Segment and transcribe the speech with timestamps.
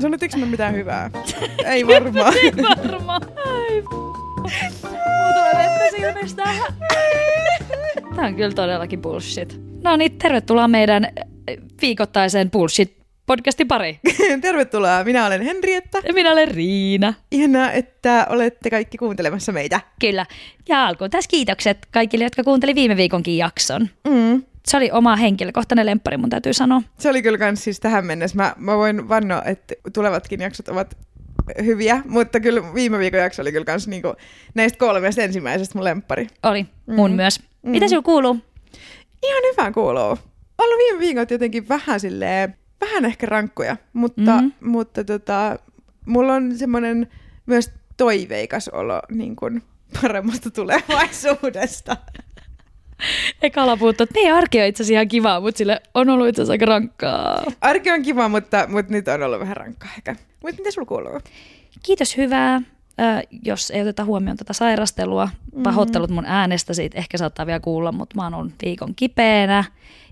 [0.00, 1.10] Sanottiinko me mitään hyvää?
[1.64, 2.34] Ei varmaan.
[2.36, 3.22] Ei varmaan.
[5.56, 6.42] Ai silmistä.
[8.16, 9.60] Tää on kyllä todellakin bullshit.
[9.84, 11.08] No niin, tervetuloa meidän
[11.82, 14.00] viikoittaiseen bullshit podcastin pari.
[14.42, 15.98] Tervetuloa, minä olen Henrietta.
[16.06, 17.14] Ja minä olen Riina.
[17.30, 19.80] Ihanaa, että olette kaikki kuuntelemassa meitä.
[20.00, 20.26] Kyllä.
[20.68, 23.88] Ja alkuun tässä kiitokset kaikille, jotka kuunteli viime viikonkin jakson.
[24.08, 24.42] Mm.
[24.66, 26.82] Se oli oma henkilökohtainen lemppari, mun täytyy sanoa.
[26.98, 28.36] Se oli kyllä kans siis tähän mennessä.
[28.36, 30.96] Mä, mä voin vannoa, että tulevatkin jaksot ovat
[31.64, 34.14] hyviä, mutta kyllä viime viikon jakso oli kyllä kans niinku
[34.54, 36.26] näistä kolmesta ensimmäisestä mun lemppari.
[36.42, 37.16] Oli, mun mm.
[37.16, 37.40] myös.
[37.62, 37.70] Mm.
[37.70, 38.38] Mitä sinulla kuuluu?
[39.22, 40.18] Ihan hyvä kuuluu.
[40.58, 44.52] Ollut viime viikot jotenkin vähän silleen, vähän ehkä rankkoja, mutta, mm.
[44.60, 45.58] mutta tota,
[46.06, 47.08] mulla on semmoinen
[47.46, 49.62] myös toiveikas olo niin kuin
[50.02, 51.96] paremmasta tulevaisuudesta.
[53.42, 56.42] Ekalla puhuttu, että meidän arki on itse asiassa ihan kivaa, mutta sille on ollut itse
[56.42, 57.42] asiassa aika rankkaa.
[57.60, 60.16] Arki on kiva, mutta, mutta nyt on ollut vähän rankkaa ehkä.
[60.42, 61.20] Mutta mitä sulla kuuluu?
[61.82, 62.62] Kiitos hyvää.
[63.00, 65.62] Ö, jos ei oteta huomioon tätä sairastelua, mm-hmm.
[65.62, 69.64] pahoittelut mun äänestä, siitä ehkä saattaa vielä kuulla, mutta mä oon ollut viikon kipeänä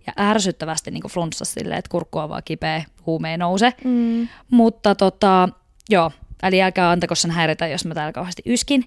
[0.06, 3.72] ja ärsyttävästi niin flunssassa silleen, että kurkku on vaan kipeä, huume ei nouse.
[3.84, 4.28] Mm.
[4.50, 5.48] Mutta tota,
[5.90, 6.10] joo,
[6.42, 8.84] eli älkää antako sen häiritä, jos mä täällä kauheasti yskin.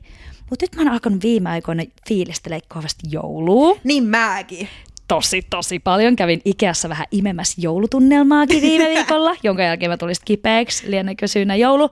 [0.49, 3.77] Mutta nyt mä oon alkanut viime aikoina fiilistelemään kovasti joulua.
[3.83, 4.67] Niin mäkin.
[5.07, 6.15] Tosi, tosi paljon.
[6.15, 11.89] Kävin Ikeassa vähän imemässä joulutunnelmaakin viime viikolla, jonka jälkeen mä tulin kipeäksi, lienekö syynä joulu.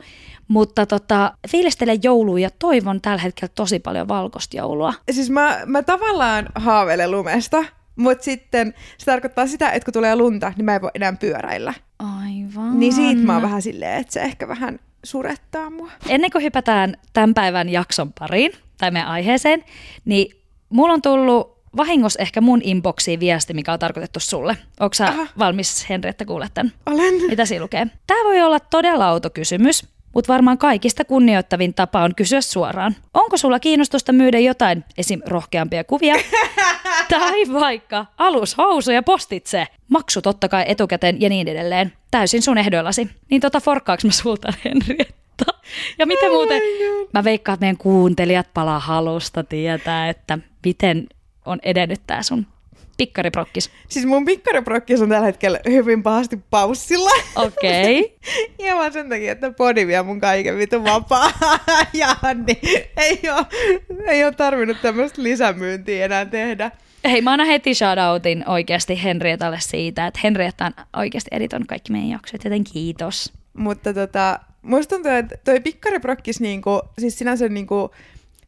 [0.48, 4.94] Mutta tota, fiilistelen joulua ja toivon tällä hetkellä tosi paljon valkoista joulua.
[5.12, 7.66] Siis mä, mä tavallaan haaveilen lumesta,
[8.00, 11.74] mutta sitten se tarkoittaa sitä, että kun tulee lunta, niin mä en voi enää pyöräillä.
[12.00, 12.80] Aivan.
[12.80, 15.92] Niin siitä mä oon vähän silleen, että se ehkä vähän surettaa mua.
[16.10, 19.64] Ennen kuin hypätään tämän päivän jakson pariin, tai meidän aiheeseen,
[20.06, 24.58] niin mulla on tullut vahingossa ehkä mun inboxiin viesti, mikä on tarkoitettu sulle.
[24.80, 25.28] Onko sä Aha.
[25.40, 26.72] valmis, Henrietta, kuulet tämän?
[26.86, 27.14] Olen.
[27.30, 27.88] Mitä siinä lukee?
[28.08, 29.88] Tämä voi olla todella auto kysymys,
[30.20, 32.96] mutta varmaan kaikista kunnioittavin tapa on kysyä suoraan.
[33.14, 35.22] Onko sulla kiinnostusta myydä jotain, esim.
[35.28, 36.16] rohkeampia kuvia?
[37.10, 39.68] tai vaikka alushousuja postitse.
[39.90, 41.94] Maksu totta kai etukäteen ja niin edelleen.
[42.12, 43.10] Täysin sun ehdoillasi.
[43.30, 45.46] Niin tota forkkaaks mä sulta, Henrietta?
[45.98, 46.62] Ja miten oh muuten,
[47.14, 51.08] mä veikkaan, että meidän kuuntelijat palaa halusta tietää, että miten
[51.46, 52.48] on edennyt tää sun
[53.00, 53.72] pikkariprokkis?
[53.90, 57.10] Siis mun pikkariprokkis on tällä hetkellä hyvin pahasti paussilla.
[57.36, 58.00] Okei.
[58.00, 58.36] Okay.
[58.68, 61.32] ja vaan sen takia, että podi vie mun kaiken vitun vapaa
[61.94, 62.16] ja
[62.48, 63.46] niin ei ole,
[64.08, 66.72] ei ole tarvinnut tämmöistä lisämyyntiä enää tehdä.
[67.06, 72.10] Hei, mä annan heti shoutoutin oikeasti Henrietalle siitä, että Henrietta on oikeasti editoinut kaikki meidän
[72.10, 73.34] jaksot, joten kiitos.
[73.54, 77.92] Mutta tota, musta tuntuu, että toi pikkariprokkis niinku, siis sinänsä niinku,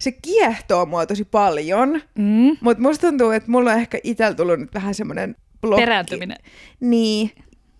[0.01, 2.57] se kiehtoo mua tosi paljon, mm.
[2.61, 5.81] mutta musta tuntuu, että mulla on ehkä itsellä tullut nyt vähän semmoinen blokki.
[5.81, 6.37] Perääntyminen.
[6.79, 7.31] Niin,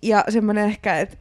[0.02, 1.18] ja semmoinen ehkä, että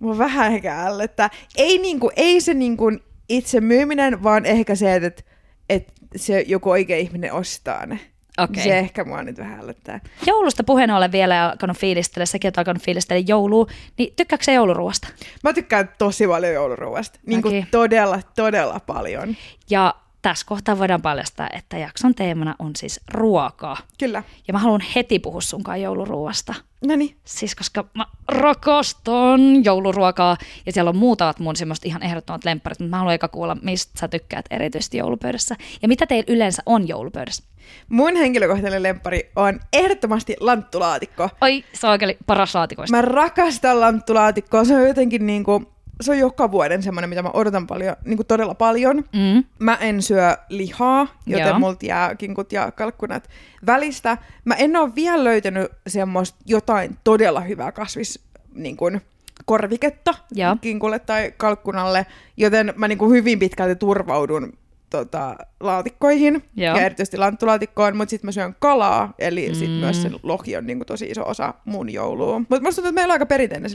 [0.00, 2.92] mua vähän ehkä että ei, niinku, ei se niinku
[3.28, 5.22] itse myyminen, vaan ehkä se, että,
[5.68, 8.00] että se joku oikea ihminen ostaa ne.
[8.38, 8.62] Okay.
[8.62, 10.00] Se ehkä mua nyt vähän ällöttää.
[10.26, 13.66] Joulusta puheen ollen vielä alkanut fiilistellä, säkin olet alkanut fiilistellä joulua,
[13.98, 15.08] niin tykkääkö jouluruoasta?
[15.44, 19.36] Mä tykkään tosi paljon jouluruoasta, niin kuin todella, todella paljon.
[19.70, 23.76] Ja tässä kohtaa voidaan paljastaa, että jakson teemana on siis ruokaa.
[23.98, 24.22] Kyllä.
[24.48, 26.54] Ja mä haluan heti puhua sunkaan jouluruoasta.
[26.86, 27.16] No niin.
[27.24, 30.36] Siis koska mä rakastan jouluruokaa
[30.66, 34.00] ja siellä on muutamat mun semmoista ihan ehdottomat lempparit, mutta mä haluan eka kuulla, mistä
[34.00, 35.56] sä tykkäät erityisesti joulupöydässä.
[35.82, 37.44] Ja mitä teillä yleensä on joulupöydässä?
[37.88, 41.30] Mun henkilökohtainen lemppari on ehdottomasti lanttulaatikko.
[41.40, 42.96] Oi, se on oikein paras laatikoista.
[42.96, 44.64] Mä rakastan lanttulaatikkoa.
[44.64, 48.26] Se on jotenkin niinku, se on joka vuoden semmoinen, mitä mä odotan paljon, niin kuin
[48.26, 48.96] todella paljon.
[48.96, 49.44] Mm.
[49.58, 51.58] Mä en syö lihaa, joten Joo.
[51.58, 53.30] multa jää kinkut ja kalkkunat
[53.66, 54.18] välistä.
[54.44, 58.20] Mä en ole vielä löytänyt semmoista jotain todella hyvää kasvis,
[58.54, 59.00] niin kuin,
[59.44, 60.56] korviketta Joo.
[60.60, 62.06] kinkulle tai kalkkunalle,
[62.36, 64.52] joten mä niin kuin hyvin pitkälti turvaudun
[64.90, 66.76] tota, laatikkoihin Joo.
[66.76, 69.54] ja erityisesti lanttulaatikkoon, mutta sitten mä syön kalaa, eli mm.
[69.54, 72.38] sitten myös se lohi on niinku tosi iso osa mun joulua.
[72.38, 73.70] Mutta musta tuntuu, että meillä on aika perinteinen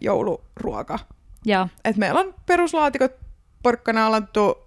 [0.00, 0.98] jouluruoka.
[1.44, 1.68] Joo.
[1.84, 3.12] Et meillä on peruslaatikot,
[3.62, 4.58] porkkana, alanttu,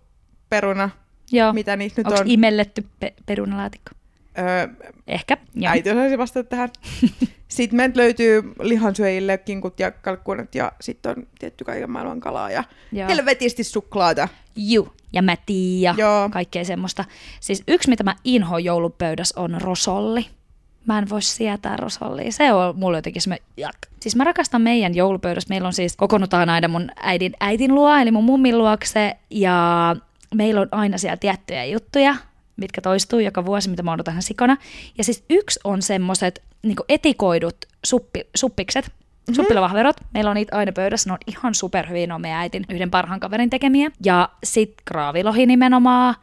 [0.49, 0.89] peruna,
[1.31, 1.53] Joo.
[1.53, 2.27] mitä niitä nyt Onks on.
[2.29, 3.91] imelletty pe- perunalaatikko?
[4.39, 4.67] Öö,
[5.07, 5.37] Ehkä.
[5.55, 5.71] Joo.
[5.71, 6.69] Äiti osaisi vastata tähän.
[7.47, 12.63] sitten meiltä löytyy lihansyöjille kinkut ja kalkkunat ja sitten on tietty kaiken maailman kalaa ja
[12.91, 13.07] Joo.
[13.07, 14.27] helvetisti suklaata.
[14.55, 16.29] Juu, ja mätiä ja Joo.
[16.29, 17.05] kaikkea semmoista.
[17.39, 20.25] Siis yksi, mitä mä inhoan joulupöydässä, on rosolli.
[20.87, 22.31] Mä en voi sietää rosollia.
[22.31, 23.75] Se on mulle jotenkin se jak.
[23.99, 25.49] Siis mä rakastan meidän joulupöydässä.
[25.49, 29.17] Meillä on siis, kokoonnutaan aina mun äidin äitin luo, eli mun mummin luokse.
[29.29, 29.95] Ja
[30.35, 32.15] meillä on aina siellä tiettyjä juttuja,
[32.57, 34.57] mitkä toistuu joka vuosi, mitä mä odotan sikana.
[34.97, 38.91] Ja siis yksi on semmoiset niin etikoidut suppi, suppikset,
[39.27, 39.35] Mm-hmm.
[39.35, 42.91] Suppilavahverot, meillä on niitä aina pöydässä, ne on ihan superhyviä, ne on meidän äitin yhden
[42.91, 43.91] parhaan kaverin tekemiä.
[44.05, 46.15] Ja sit kraavilohi nimenomaan,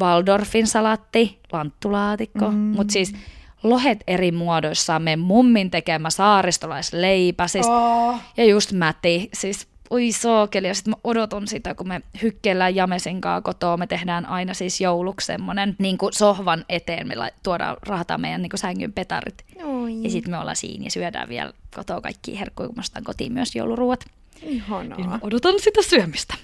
[0.00, 2.56] Waldorfin salatti, lanttulaatikko, mm.
[2.56, 3.14] mutta siis
[3.62, 8.20] lohet eri muodoissa, me mummin tekemä saaristolaisleipä, siis, oh.
[8.36, 13.20] ja just mäti, siis oi sookeli, ja sitten mä odotan sitä, kun me hykkeellään Jamesin
[13.20, 18.42] kanssa kotoa, me tehdään aina siis jouluksi semmonen niin sohvan eteen, me tuodaan, rahataan meidän
[18.42, 19.44] niin sängyn petarit.
[19.64, 20.02] Oi.
[20.02, 24.04] Ja sitten me ollaan siinä ja syödään vielä kotoa kaikki herkkuja, kun kotiin myös jouluruuat.
[24.42, 24.98] Ihanaa.
[24.98, 26.34] Niin mä odotan sitä syömistä.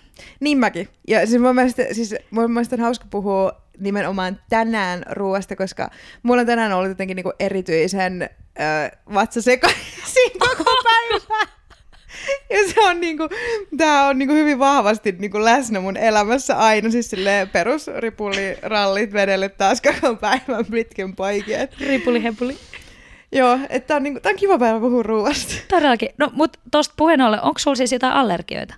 [0.40, 0.88] Niin mäkin.
[1.08, 5.90] Ja siis mun mielestä, siis mun mielestä on hauska puhua nimenomaan tänään ruoasta, koska
[6.22, 8.22] mulla on tänään ollut jotenkin niinku erityisen
[8.60, 11.46] äh, vatsasekaisin koko päivä.
[12.50, 13.28] Ja se on niinku,
[13.76, 19.48] tää on niinku hyvin vahvasti niinku läsnä mun elämässä aina, siis silleen perusripuli, rallit vedelle
[19.48, 21.58] taas koko päivän Britken poikia.
[21.80, 22.56] Ripuli hepuli.
[23.32, 25.54] Joo, että on, niinku, tää on kiva päivä puhua ruoasta.
[25.68, 26.08] Todellakin.
[26.18, 28.74] No, mutta tosta puheen ollen, onko sulla siis jotain allergioita?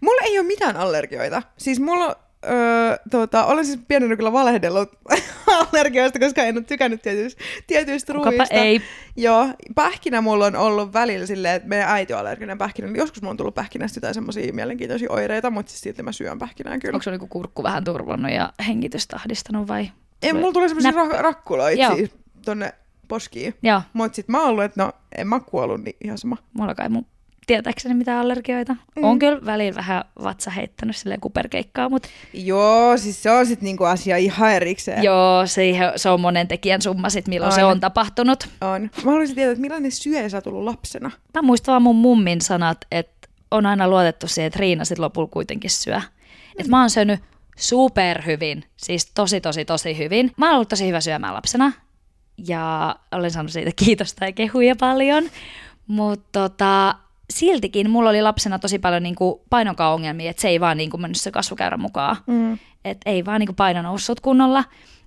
[0.00, 1.42] Mulla ei ole mitään allergioita.
[1.56, 2.16] Siis mulla
[2.50, 4.98] Öö, tota, olen siis pienenä kyllä valehdellut
[5.72, 8.44] allergioista, koska en ole tykännyt tietyistä, tietyistä ruuista.
[8.50, 8.82] ei.
[9.16, 12.88] Joo, pähkinä mulla on ollut välillä silleen, että meidän äiti on allerginen pähkinä.
[12.96, 16.78] Joskus mulla on tullut pähkinästä jotain semmoisia mielenkiintoisia oireita, mutta siis silti mä syön pähkinää
[16.78, 16.96] kyllä.
[16.96, 19.90] Onko se niinku kurkku vähän turvonnut ja hengitystä ahdistanut vai?
[20.22, 22.10] Ei, mulla tulee semmoisia ra- rakkuloita siis
[22.44, 22.72] tonne
[23.08, 23.54] poskiin.
[23.92, 26.36] Mutta sit mä oon ollut, että no en mä kuollut, niin ihan sama.
[26.52, 27.06] Mulla kai mun
[27.46, 28.72] tietääkseni mitään allergioita.
[28.96, 29.04] Mm.
[29.04, 32.08] On kyllä välillä vähän vatsa heittänyt silleen kuperkeikkaa, mutta...
[32.32, 35.02] Joo, siis se on sitten niinku asia ihan erikseen.
[35.02, 37.54] Joo, se, se on monen tekijän summa sit, milloin on.
[37.54, 38.48] se on tapahtunut.
[38.60, 38.82] On.
[38.82, 41.10] Mä haluaisin tietää, että millainen syöjä sä tullut lapsena?
[41.34, 45.28] Mä muistan vaan mun mummin sanat, että on aina luotettu siihen, että Riina sit lopulla
[45.28, 45.98] kuitenkin syö.
[45.98, 46.04] Mm.
[46.58, 47.20] Että mä oon syönyt
[47.56, 50.32] superhyvin, siis tosi tosi tosi hyvin.
[50.36, 51.72] Mä oon ollut tosi hyvä syömään lapsena
[52.46, 55.24] ja olen saanut siitä kiitosta ja kehuja paljon.
[55.86, 56.94] Mutta tota,
[57.32, 59.16] siltikin mulla oli lapsena tosi paljon niin
[59.50, 62.16] painokaa-ongelmia, että se ei vaan niin kuin mennyt se kasvukäyrä mukaan.
[62.26, 62.58] Mm.
[62.84, 64.64] Että ei vaan niin kuin paino noussut kunnolla.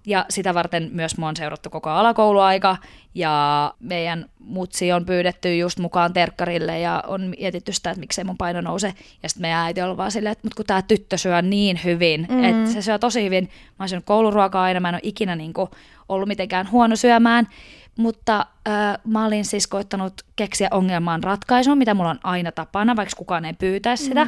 [0.08, 2.78] Ja sitä varten myös mua on seurattu koko alakouluaika
[3.16, 8.38] ja meidän mutsi on pyydetty just mukaan terkkarille ja on mietitty sitä, että miksei mun
[8.38, 8.94] paino nouse.
[9.24, 12.28] Ja sitten meidän äiti on vaan silleen, että mut kun tämä tyttö syö niin hyvin,
[12.30, 12.44] mm.
[12.44, 13.44] että se syö tosi hyvin.
[13.44, 15.70] Mä oon syönyt kouluruokaa aina, mä en ole ikinä niin kuin
[16.10, 17.48] ollut mitenkään huono syömään.
[17.98, 23.16] Mutta äh, mä olin siis koittanut keksiä ongelmaan ratkaisun, mitä mulla on aina tapana, vaikka
[23.18, 24.08] kukaan ei pyytäisi mm.
[24.08, 24.28] sitä.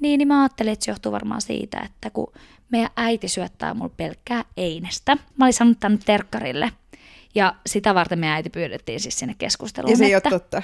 [0.00, 2.32] Niin, niin mä ajattelin, että se johtuu varmaan siitä, että kun
[2.70, 5.16] meidän äiti syöttää mulle pelkkää einestä.
[5.36, 6.72] Mä olin sanonut tänne terkkarille.
[7.34, 9.90] Ja sitä varten meidän äiti pyydettiin siis sinne keskusteluun.
[9.90, 10.62] Ja se ei että, ole totta.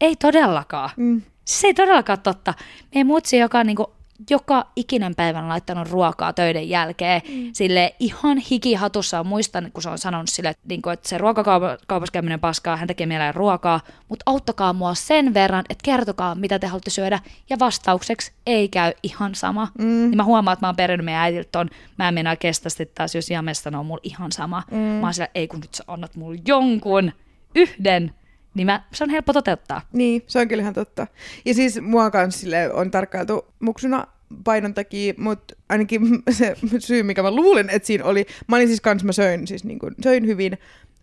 [0.00, 0.90] Ei todellakaan.
[0.96, 1.22] Mm.
[1.44, 2.54] Se ei todellakaan totta.
[2.94, 3.92] Meidän mutsi, joka on niinku
[4.30, 7.22] joka ikinen päivän laittanut ruokaa töiden jälkeen.
[7.28, 7.50] Mm.
[7.52, 12.12] Sille ihan hikihatussa muistan, kun se on sanonut sille, että, niin kuin, että se ruokakaupassa
[12.12, 16.66] käyminen paskaa, hän tekee mieleen ruokaa, mutta auttakaa mua sen verran, että kertokaa, mitä te
[16.66, 17.20] haluatte syödä.
[17.50, 19.68] Ja vastaukseksi ei käy ihan sama.
[19.78, 19.84] Mm.
[19.84, 23.14] Niin mä huomaan, että mä oon perinyt meidän äitiltä ton, mä en mennä kestästi taas,
[23.14, 24.62] jos James sanoo mulla ihan sama.
[24.70, 24.78] Mm.
[24.78, 27.12] Mä oon sillä, ei kun nyt sä annat mulle jonkun,
[27.54, 28.14] yhden,
[28.54, 29.80] niin mä, se on helppo toteuttaa.
[29.92, 31.06] Niin, se on kyllä ihan totta.
[31.44, 34.06] Ja siis mua kanssa on tarkkailtu muksuna
[34.44, 38.80] painon takia, mutta ainakin se syy, mikä mä luulin, että siinä oli, mä olin siis
[38.80, 40.58] kans, mä söin, siis niin kuin, söin hyvin,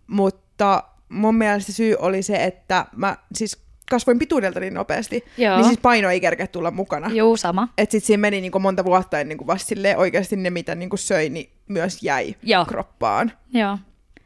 [0.06, 5.56] mutta mun mielestä syy oli se, että mä siis kasvoin pituudelta niin nopeasti, Joo.
[5.56, 7.10] niin siis paino ei kerkeä tulla mukana.
[7.12, 7.68] Joo, sama.
[7.78, 11.34] Että sit siinä meni niinku monta vuotta ennen kuin vasta oikeasti ne, mitä niinku söin,
[11.34, 12.64] niin myös jäi Joo.
[12.64, 13.32] kroppaan.
[13.52, 13.78] Joo.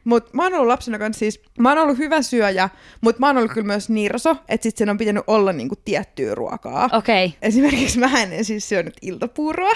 [0.07, 2.69] Mutta mä oon ollut lapsena kanssa siis, mä oon ollut hyvä syöjä,
[3.01, 6.35] mutta mä oon ollut kyllä myös nirso, että sit sen on pitänyt olla niinku tiettyä
[6.35, 6.89] ruokaa.
[6.93, 7.25] Okei.
[7.25, 7.37] Okay.
[7.41, 9.73] Esimerkiksi mä en siis syönyt iltapuuroa.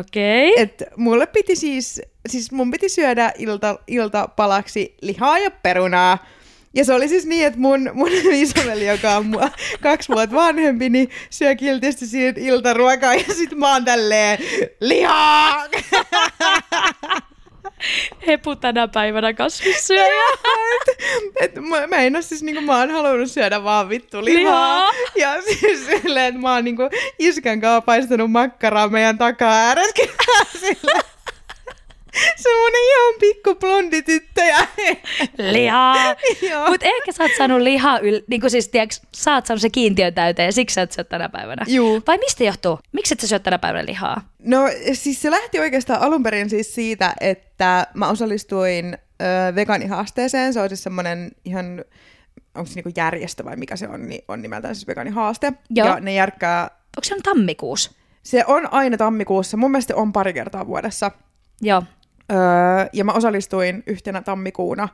[0.00, 0.52] Okei.
[0.52, 0.62] Okay.
[0.62, 6.26] Et mulle piti siis, siis mun piti syödä ilta, iltapalaksi lihaa ja perunaa.
[6.74, 10.88] Ja se oli siis niin, että mun, mun isoveli, joka on mua kaksi vuotta vanhempi,
[10.88, 14.38] niin syö kiltisti siitä iltaruokaa ja sit mä oon tälleen
[14.80, 15.66] lihaa!
[18.26, 20.24] Hepu tänä päivänä kasvissyöjä.
[20.80, 20.96] et,
[21.40, 24.90] et, mä, mä en ole siis niinku, mä oon halunnut syödä vaan vittu lihaa.
[24.90, 24.92] lihaa.
[25.16, 26.82] Ja siis silleen, että mä oon niinku
[27.18, 30.08] iskän kanssa paistanut makkaraa meidän takaa ääreskin.
[32.42, 34.44] Semmoinen ihan pikku blondi tyttö.
[34.44, 34.66] Ja...
[35.52, 36.14] Lihaa.
[36.70, 38.20] Mutta ehkä sä oot saanut lihaa, yl...
[38.26, 41.04] niin kuin siis tiiäks, sä oot saanut se kiintiön täyteen ja siksi sä et syö
[41.04, 41.64] tänä päivänä.
[41.68, 42.02] Juu.
[42.06, 42.78] Vai mistä johtuu?
[42.92, 44.28] Miksi et sä syö tänä päivänä lihaa?
[44.38, 44.58] No
[44.92, 50.52] siis se lähti oikeastaan alun perin siis siitä, että mä osallistuin ö, vegaanihaasteeseen.
[50.52, 51.84] Se on siis semmoinen ihan
[52.54, 55.52] onko se niinku järjestö vai mikä se on, niin on nimeltään siis vegaanihaaste.
[55.70, 55.88] Joo.
[55.88, 56.62] Ja ne järkkää...
[56.64, 57.90] Onko se on tammikuussa?
[58.22, 59.56] Se on aina tammikuussa.
[59.56, 61.10] Mun mielestä on pari kertaa vuodessa.
[61.60, 61.82] Joo.
[62.32, 62.38] Öö,
[62.92, 64.88] ja mä osallistuin yhtenä tammikuuna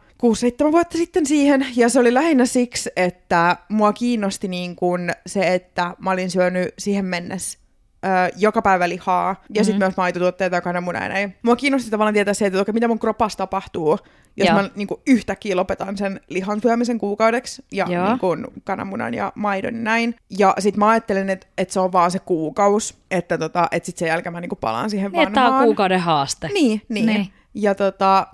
[0.68, 5.54] 6-7 vuotta sitten siihen, ja se oli lähinnä siksi, että mua kiinnosti niin kun se,
[5.54, 7.59] että mä olin syönyt siihen mennessä
[8.04, 9.64] öö, joka päivä lihaa, ja mm-hmm.
[9.64, 11.36] sitten myös maitotuotteita ja kananmunaa ja näin.
[11.42, 13.98] Mua kiinnosti tavallaan tietää se, että okay, mitä mun kropassa tapahtuu,
[14.36, 14.56] jos Joo.
[14.56, 19.74] mä niin kuin, yhtäkkiä lopetan sen lihan syömisen kuukaudeksi, ja niin kuin, kananmunan ja maidon
[19.74, 20.14] ja näin.
[20.38, 23.98] Ja sitten mä ajattelen, että, että se on vaan se kuukaus, että tota, että sitten
[23.98, 25.34] sen jälkeen mä niin kuin, palaan siihen niin, vanhaan.
[25.34, 26.48] Tämä on kuukauden haaste.
[26.48, 27.06] Niin, niin.
[27.06, 27.26] niin.
[27.54, 28.26] Ja tota,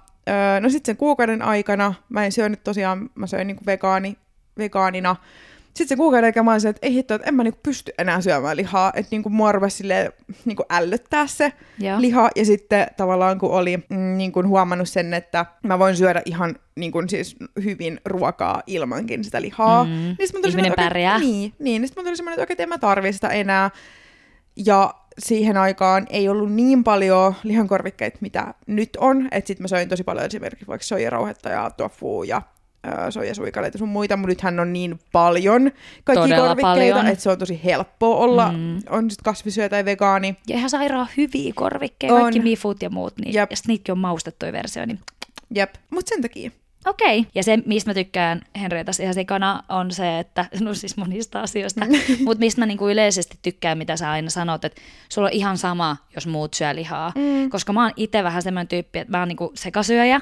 [0.61, 4.17] no sitten sen kuukauden aikana, mä en syönyt tosiaan, mä söin niin kuin vegaani,
[4.59, 5.17] vegaanina,
[5.77, 8.21] sitten se kuukauden jälkeen mä olisin, että ei hitto, että en mä niinku pysty enää
[8.21, 9.85] syömään lihaa, että niinku mua rupesi
[10.45, 12.01] niinku ällöttää se Joo.
[12.01, 16.57] liha, ja sitten tavallaan kun oli mm, niinku huomannut sen, että mä voin syödä ihan
[16.77, 19.91] niinku siis hyvin ruokaa ilmankin sitä lihaa, mm.
[19.91, 21.17] niin mä tulin pärjää.
[21.17, 23.71] Okay, niin, niin, niin sitten mä tulin semmoinen, että okei, en mä tarvii sitä enää,
[24.57, 29.29] ja siihen aikaan ei ollut niin paljon lihankorvikkeita, mitä nyt on.
[29.31, 32.43] Että sitten mä söin tosi paljon esimerkiksi vaikka soijarauhetta ja tofu ja
[33.11, 35.71] soijasuikaleita sun muita, mutta nythän on niin paljon
[36.05, 37.07] kaikki Todella korvikkeita, paljon.
[37.07, 38.77] että se on tosi helppoa olla, mm.
[38.91, 40.37] on sitten kasvisyö tai vegaani.
[40.49, 42.21] Ja ihan sairaan hyviä korvikkeita, on.
[42.21, 43.51] kaikki mifut ja muut, niin, Jep.
[43.51, 45.01] ja sitten niitäkin on maustettuja versio, niin
[45.55, 46.51] Jep, mutta sen takia.
[46.87, 47.19] Okei.
[47.19, 47.31] Okay.
[47.35, 51.87] Ja se, mistä mä tykkään Henrietasta ihan sikana, on se, että, no siis monista asioista,
[52.25, 55.97] mutta mistä mä niinku yleisesti tykkään, mitä sä aina sanot, että sulla on ihan sama,
[56.15, 57.13] jos muut syö lihaa.
[57.15, 57.51] Mm.
[57.51, 60.21] Koska mä oon itse vähän semmoinen tyyppi, että mä oon niinku sekasyöjä,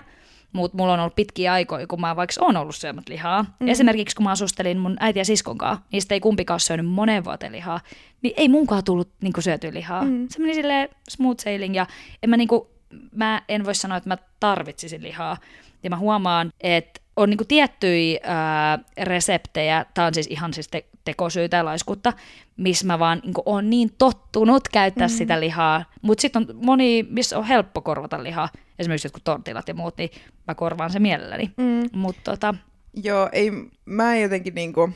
[0.55, 3.43] mutta mulla on ollut pitkiä aikoja, kun mä vaikka on ollut syömät lihaa.
[3.61, 3.69] Mm.
[3.69, 7.53] Esimerkiksi kun mä asustelin mun äiti ja siskon kanssa, niistä ei kumpikaan syönyt moneen vuoteen
[7.53, 7.81] lihaa,
[8.23, 10.05] niin ei munkaan tullut niinku syötyä lihaa.
[10.05, 10.27] Mm.
[10.31, 11.87] Se meni silleen smooth sailing ja
[12.23, 12.71] en mä, niinku,
[13.15, 15.37] mä en voi sanoa, että mä tarvitsisin lihaa.
[15.83, 20.87] Ja mä huomaan, että on niinku tiettyjä ää, reseptejä, tämä on siis ihan siis te-
[21.05, 22.13] tekosyytä ja laiskutta,
[22.57, 25.13] missä mä vaan niinku, on niin tottunut käyttää mm.
[25.13, 25.85] sitä lihaa.
[26.03, 30.11] Mutta sitten on moni, missä on helppo korvata lihaa, esimerkiksi jotkut tortilat ja muut, niin
[30.49, 31.51] mä korvaan se mielelläni.
[31.57, 31.89] Mm.
[31.93, 32.55] Mut, tota...
[33.03, 33.53] Joo, ei,
[33.85, 34.91] mä en jotenkin niinku,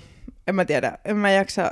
[0.46, 1.70] en mä tiedä, en mä jaksa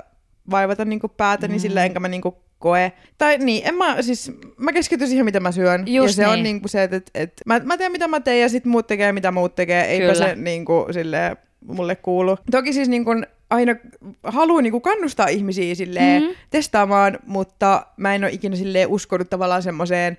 [0.50, 1.60] vaivata niinku päätäni mm.
[1.60, 2.92] sillä, enkä mä niinku koe.
[3.18, 5.84] Tai niin, en mä, siis, mä keskityn siihen, mitä mä syön.
[5.86, 6.32] Just ja se niin.
[6.32, 8.86] on niinku se, että et, et, mä, mä teen, mitä mä teen, ja sitten muut
[8.86, 9.84] tekee, mitä muut tekee.
[9.84, 10.26] Eipä Kyllä.
[10.26, 11.36] se niinku, sille
[11.66, 12.36] mulle kuulu.
[12.50, 13.10] Toki siis niinku,
[13.50, 13.76] aina
[14.22, 16.36] haluan niinku kannustaa ihmisiä silleen, mm-hmm.
[16.50, 20.18] testaamaan, mutta mä en ole ikinä silleen uskonut tavallaan semmoiseen,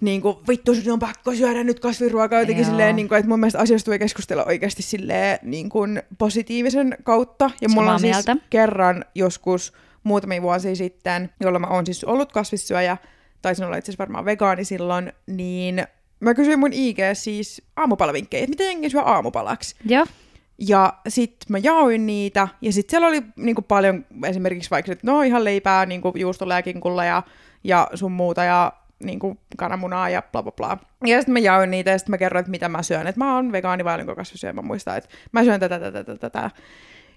[0.00, 2.70] niin kuin, vittu sun on pakko syödä nyt kasviruokaa jotenkin Joo.
[2.70, 7.50] silleen, niin kuin, että mun mielestä asioista voi keskustella oikeasti silleen niin kuin positiivisen kautta.
[7.60, 8.36] Ja mulla on siis mieltä.
[8.50, 9.72] kerran joskus
[10.04, 12.96] muutamia vuosia sitten, jolloin mä oon siis ollut kasvissyöjä,
[13.42, 15.86] taisin olla itse asiassa varmaan vegaani silloin, niin
[16.20, 19.74] mä kysyin mun IG siis aamupalavinkkejä, että miten jengi syö aamupalaksi.
[19.84, 20.06] Joo.
[20.68, 25.22] Ja sitten mä jaoin niitä, ja sitten siellä oli niinku paljon esimerkiksi vaikka, että no
[25.22, 26.62] ihan leipää, niinku juustolla ja
[27.06, 27.22] ja,
[27.64, 28.72] ja sun muuta, ja
[29.04, 30.78] niinku kananmunaa ja bla bla bla.
[31.06, 33.06] Ja sitten mä jaoin niitä, ja sitten mä kerroin, että mitä mä syön.
[33.06, 36.18] Että mä oon vegaani vai olinko kasvissyöjä, mä muistan, että mä syön tätä, tätä, tätä,
[36.30, 36.50] tätä.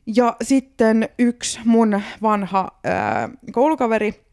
[0.06, 4.24] Ja sitten yksi mun vanha ää, koulukaveri,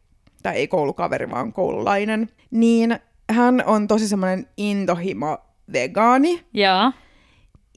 [0.43, 2.99] tai ei koulukaveri, vaan koululainen, niin
[3.31, 5.38] hän on tosi semmoinen intohimo
[5.73, 6.45] vegaani.
[6.55, 6.93] Joo.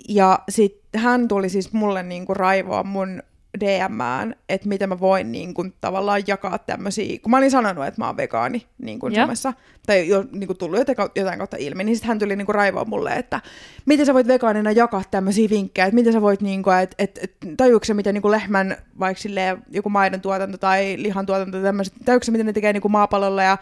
[0.09, 3.23] Ja sitten hän tuli siis mulle niinku raivoa mun
[3.59, 8.01] DMään, että miten mä voin niin kuin, tavallaan jakaa tämmöisiä, kun mä olin sanonut, että
[8.01, 9.53] mä oon vegaani niin kuin Suomessa,
[9.85, 10.79] tai jo niin kuin, tullut
[11.15, 13.41] jotain, kautta ilmi, niin sitten hän tuli niin kuin, raivoa mulle, että
[13.85, 17.19] miten sä voit vegaanina jakaa tämmöisiä vinkkejä, että miten sä voit, niin kuin, että et,
[17.23, 21.61] et, tajuuko se, miten niin kuin lehmän, vaikka silleen, joku maidon tuotanto tai lihan tuotanto,
[21.61, 23.57] tämmöiset, tajuuko se, miten ne tekee niin kuin maapallolla ja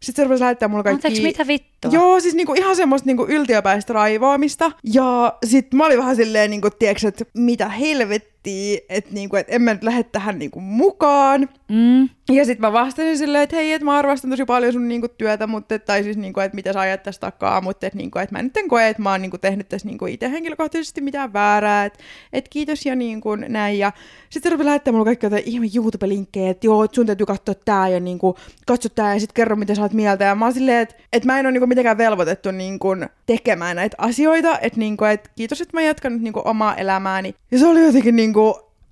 [0.00, 0.96] sitten se rupesi lähettää mulle kaikki...
[0.96, 1.90] Anteeksi, mitä vittua?
[1.92, 4.72] Joo, siis niinku ihan semmoista niinku yltiöpäistä raivoamista.
[4.92, 8.37] Ja sitten mä olin vähän silleen, niinku, tiedätkö, että mitä helvettiä,
[8.88, 11.48] että niinku, et en mä nyt lähde tähän niinku mukaan.
[11.68, 12.08] Mm.
[12.32, 15.46] Ja sitten mä vastasin silleen, että hei, että mä arvostan tosi paljon sun niinku, työtä,
[15.46, 18.30] mutta, et, tai siis, niinku, että mitä sä ajat tästä takaa, mutta että niinku, et
[18.30, 21.84] mä nyt en koe, että mä oon niinku, tehnyt tässä niinku, itse henkilökohtaisesti mitään väärää,
[21.84, 21.98] että
[22.32, 23.78] et kiitos ja niinku, näin.
[23.78, 23.92] Ja
[24.30, 27.54] sitten se rupesi lähettää mulle kaikki jotain ihme YouTube-linkkejä, että joo, että sun täytyy katsoa
[27.64, 28.36] tää ja niinku,
[28.66, 30.24] katso tää ja sitten kerro, mitä sä oot mieltä.
[30.24, 32.88] Ja mä oon silleen, että, että mä en ole niinku, mitenkään velvoitettu niinku,
[33.26, 37.34] tekemään näitä asioita, että niinku, et, kiitos, että mä jatkan nyt niinku, omaa elämääni.
[37.50, 38.37] Ja se oli jotenkin niinku,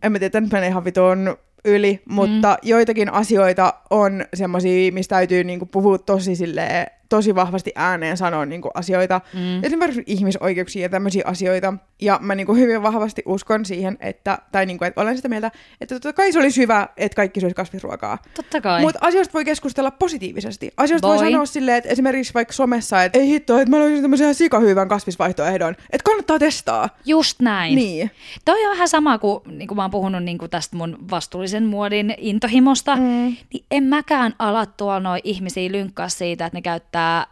[0.02, 2.68] en mä tiedä, nyt menee ihan vitoon yli, mutta mm.
[2.68, 8.62] joitakin asioita on semmoisia, mistä täytyy niinku puhua tosi silleen tosi vahvasti ääneen sanoa niin
[8.62, 9.64] kuin, asioita, mm.
[9.64, 11.74] esimerkiksi ihmisoikeuksia ja tämmöisiä asioita.
[12.00, 15.28] Ja mä niin kuin, hyvin vahvasti uskon siihen, että, tai niin kuin, että olen sitä
[15.28, 18.18] mieltä, että totta kai se olisi hyvä, että kaikki syöisi kasvisruokaa.
[18.34, 18.80] Totta kai.
[18.80, 20.70] Mutta asioista voi keskustella positiivisesti.
[20.76, 24.02] Asioista voi, voi sanoa silleen, että esimerkiksi vaikka somessa, että ei hitto, että mä löysin
[24.02, 26.88] tämmöisen sikahyvän kasvisvaihtoehdon, että kannattaa testaa.
[27.04, 27.74] Just näin.
[27.74, 28.10] Niin.
[28.44, 31.66] Toi on vähän sama kuin, niin kuin mä oon puhunut niin kuin tästä mun vastuullisen
[31.66, 33.36] muodin intohimosta, mm.
[33.52, 37.26] niin en mäkään ala tuolla noin ihmisiä lynkkaa siitä, että ne käyttää löytää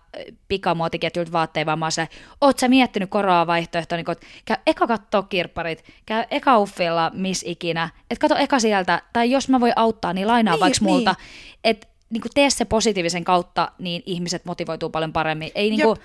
[0.49, 2.09] pikamuotiketjulta vaatteita, vaan mä oon se,
[2.41, 7.45] oot sä miettinyt koraa vaihtoehtoa, niin kun, käy eka kattoo kirpparit, käy eka uffilla, miss
[7.47, 10.93] ikinä, että kato eka sieltä, tai jos mä voin auttaa, niin lainaa niin, vaikka niin.
[10.93, 11.15] multa,
[11.65, 15.51] että niin tee se positiivisen kautta, niin ihmiset motivoituu paljon paremmin.
[15.55, 15.97] Ei niin kuin,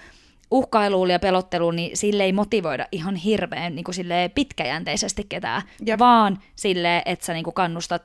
[0.52, 3.96] uhkailuun ja pelotteluun, niin sille ei motivoida ihan hirveän niin kuin
[4.36, 6.00] pitkäjänteisesti ketään, Jep.
[6.00, 8.02] vaan sille, että sä niin kuin kannustat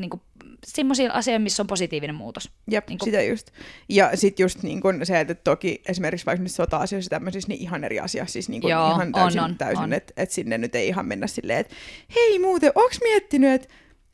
[0.00, 0.20] niin kuin,
[0.66, 2.50] semmoisia asioita, missä on positiivinen muutos.
[2.70, 3.06] Jep, niin kuin...
[3.06, 3.50] sitä just.
[3.88, 8.00] Ja sitten just niin kuin se, että toki esimerkiksi vaikka sota-asioissa tämmöisissä, niin ihan eri
[8.00, 8.26] asia.
[8.26, 11.06] Siis niin kuin Joo, ihan täysin, on, on, täysin että et sinne nyt ei ihan
[11.06, 11.74] mennä silleen, että
[12.14, 13.68] hei muuten, onks miettinyt, että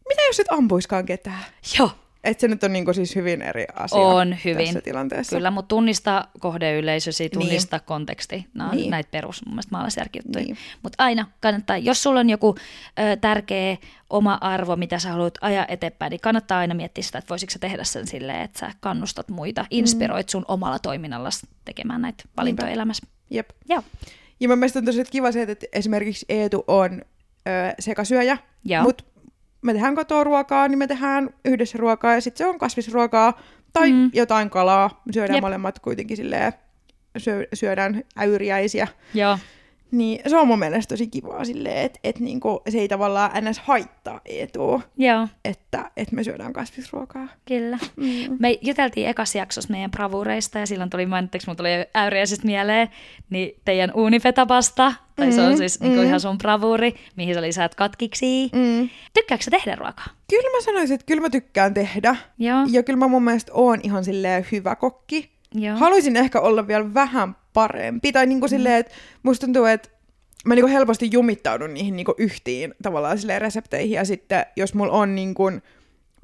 [0.09, 1.45] mitä jos et ampuiskaan ketään?
[1.79, 1.91] Joo,
[2.25, 4.67] et se nyt on niinku siis hyvin eri asia on hyvin.
[4.67, 5.37] tässä tilanteessa.
[5.37, 7.87] Kyllä, mutta tunnistaa kohdeyleisösi, tunnistaa niin.
[7.87, 8.47] konteksti.
[8.55, 8.91] Nämä on niin.
[8.91, 10.45] näitä perus mun mielestä maalaisjärkijuttuja.
[10.45, 10.57] Niin.
[10.83, 12.55] Mutta aina kannattaa, jos sulla on joku
[12.99, 13.77] ö, tärkeä
[14.11, 17.59] oma arvo, mitä sä haluat ajaa eteenpäin, niin kannattaa aina miettiä sitä, että voisitko sä
[17.59, 21.31] tehdä sen silleen, että sä kannustat muita, inspiroit sun omalla toiminnalla
[21.65, 22.75] tekemään näitä valintoja Niinpä.
[22.75, 23.07] elämässä.
[23.31, 23.51] Jep.
[23.69, 23.83] Joo.
[24.41, 27.03] Ja mun mielestä on tosi kiva se, että esimerkiksi Eetu on
[27.49, 28.39] ö, sekasyöjä,
[28.83, 29.05] mutta
[29.63, 33.41] me tehdään kotoa ruokaa, niin me tehdään yhdessä ruokaa ja sitten se on kasvisruokaa
[33.73, 34.11] tai mm.
[34.13, 35.03] jotain kalaa.
[35.05, 35.43] Me syödään Jep.
[35.43, 36.53] molemmat kuitenkin silleen,
[37.17, 38.89] syö, syödään äyriäisiä.
[39.15, 39.39] Joo.
[39.93, 43.59] Niin se on mun mielestä tosi kivaa silleen, että et niinku, se ei tavallaan ns.
[43.59, 45.29] haittaa etua, Joo.
[45.45, 47.29] Että, että me syödään kasvisruokaa.
[47.49, 47.79] Kyllä.
[47.97, 48.37] Mm.
[48.39, 52.89] Me juteltiin ekas jaksossa meidän bravureista ja silloin tuli mainitteeksi, mun tuli äyriäisestä mieleen,
[53.31, 56.07] niin teidän uunifetapasta, tai mm, se on mm, siis niinku mm.
[56.07, 58.51] ihan sun bravuri, mihin sä lisäät katkiksi.
[58.53, 58.89] Mm.
[59.15, 60.07] Tykkääkö sä tehdä ruokaa?
[60.31, 62.17] Kyllä mä sanoisin, että kyllä mä tykkään tehdä.
[62.39, 62.59] Joo.
[62.71, 65.33] Ja kyllä mä mun mielestä oon ihan silleen hyvä kokki.
[65.55, 65.77] Joo.
[65.77, 68.13] Haluaisin ehkä olla vielä vähän parempi.
[68.13, 68.51] Tai niinku mm.
[68.51, 68.93] silleen, että
[69.23, 69.89] musta tuntuu, että
[70.47, 73.97] mä niinku helposti jumittaudun niihin niinku yhtiin tavallaan silleen resepteihin.
[73.97, 75.51] Ja sitten jos mulla on niinku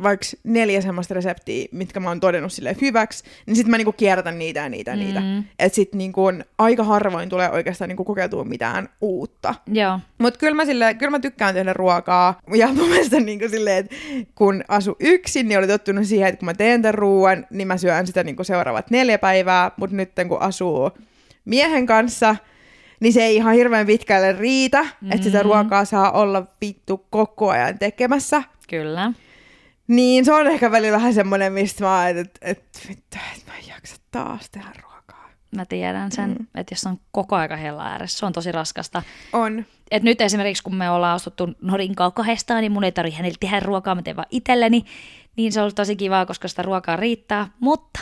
[0.02, 4.38] vaikka neljä semmoista reseptiä, mitkä mä oon todennut sille hyväksi, niin sitten mä niinku kierrätän
[4.38, 5.21] niitä ja niitä ja niitä.
[5.21, 5.45] Mm.
[5.59, 6.23] Että sitten niinku
[6.59, 9.55] aika harvoin tulee oikeastaan niinku kokeiltua mitään uutta.
[9.67, 10.00] Joo.
[10.19, 12.40] Mut kyllä mä, sille, kyllä mä tykkään tehdä ruokaa.
[12.55, 13.97] Ja mun mielestä niinku silleen, että
[14.35, 17.76] kun asu yksin, niin oli tottunut siihen, että kun mä teen tämän ruoan, niin mä
[17.76, 19.71] syön sitä niinku seuraavat neljä päivää.
[19.76, 20.90] Mutta nyt kun asuu
[21.45, 22.37] miehen kanssa,
[23.00, 25.13] niin se ei ihan hirveän pitkälle riitä, mm-hmm.
[25.13, 25.45] että sitä mm.
[25.45, 28.43] ruokaa saa olla vittu koko ajan tekemässä.
[28.69, 29.13] Kyllä.
[29.89, 33.69] Niin se on ehkä välillä vähän semmoinen, mistä mä että et, vittu, että mä en
[33.69, 35.31] jaksa taas tehdä ruokaa.
[35.57, 36.47] Mä tiedän sen, mm.
[36.55, 39.03] että jos on koko aika hella ääressä, se on tosi raskasta.
[39.33, 39.65] On.
[39.91, 43.61] Et nyt esimerkiksi kun me ollaan ostuttu Norinkaa kahdestaan, niin mun ei tarvitse hänelle tehdä
[43.61, 44.85] ruokaa, mä teen vaan itselleni.
[45.37, 47.49] Niin se on ollut tosi kivaa, koska sitä ruokaa riittää.
[47.61, 48.01] Mutta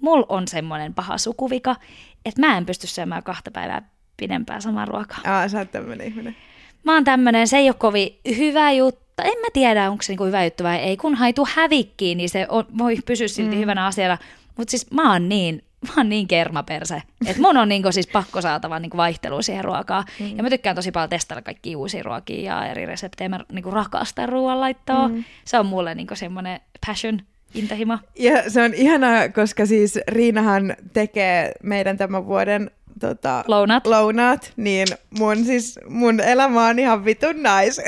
[0.00, 1.76] mulla on semmoinen paha sukuvika,
[2.24, 3.82] että mä en pysty syömään kahta päivää
[4.16, 5.18] pidempään samaa ruokaa.
[5.24, 6.36] Aa, sä oot tämmönen ihminen.
[6.84, 10.12] Mä oon tämmönen, se ei ole kovin hyvä juttu mutta en mä tiedä, onko se
[10.12, 10.96] niinku hyvä juttu vai ei.
[10.96, 13.60] Kun haitu hävikkiin, niin se on, voi pysyä silti mm.
[13.60, 14.18] hyvänä asiana.
[14.56, 18.40] Mutta siis mä oon niin, mä oon niin kermaperse, että mun on niinku siis pakko
[18.40, 20.04] saatava niinku vaihtelua siihen ruokaan.
[20.20, 20.36] Mm.
[20.36, 23.28] Ja mä tykkään tosi paljon testailla kaikki uusia ruokia ja eri reseptejä.
[23.28, 25.08] Mä niinku rakastan ruoanlaittoa.
[25.08, 25.24] Mm.
[25.44, 27.20] Se on mulle niinku semmoinen passion,
[27.54, 27.98] Intahimo.
[28.18, 33.86] Ja se on ihanaa, koska siis Riinahan tekee meidän tämän vuoden tota, lounaat.
[33.86, 34.86] lounaat, niin
[35.18, 37.80] mun, siis, mun elämä on ihan vitun nais.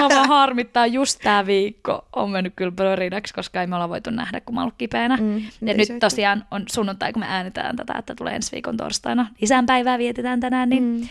[0.00, 4.10] Mä vaan harmittaa just tää viikko on mennyt kyllä blörinäksi, koska ei me olla voitu
[4.10, 5.16] nähdä, kun mä oon kipeänä.
[5.16, 8.76] Mm, ja niin nyt tosiaan on sunnuntai, kun me äänetään tätä, että tulee ensi viikon
[8.76, 9.26] torstaina.
[9.42, 11.08] Isänpäivää vietetään tänään, niin, mm.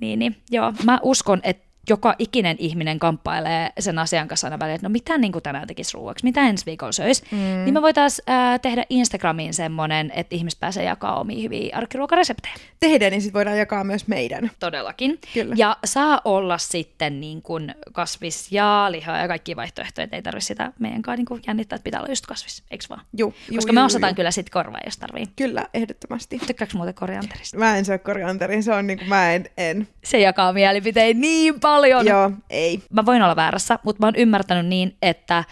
[0.00, 4.74] niin, niin joo, mä uskon, että joka ikinen ihminen kamppailee sen asian kanssa aina välillä,
[4.74, 7.38] että no mitä niin kuin tänään tekisi ruuaksi, mitä ensi viikolla söisi, mm.
[7.38, 12.54] niin me voitaisiin äh, tehdä Instagramiin semmoinen, että ihmiset pääsee jakaa omia hyviä arkiruokareseptejä.
[12.80, 14.50] Tehdään, niin sitten voidaan jakaa myös meidän.
[14.58, 15.18] Todellakin.
[15.34, 15.54] Kyllä.
[15.58, 20.46] Ja saa olla sitten niin kuin kasvis ja liha ja kaikki vaihtoehtoja, että ei tarvitse
[20.46, 23.02] sitä meidänkaan niin kuin jännittää, että pitää olla just kasvis, eikö vaan?
[23.16, 24.14] Ju, ju, Koska ju, me osataan ju.
[24.14, 25.26] kyllä sitten korvaa, jos tarvii.
[25.36, 26.38] Kyllä, ehdottomasti.
[26.46, 27.58] Tykkääkö muuten korianterista?
[27.58, 29.88] Mä en syö korianterin, se on niin kuin mä en, en.
[30.04, 32.06] Se jakaa mielipitein niin paljon paljon.
[32.06, 32.82] Joo, ei.
[32.90, 35.44] Mä voin olla väärässä, mutta mä oon ymmärtänyt niin, että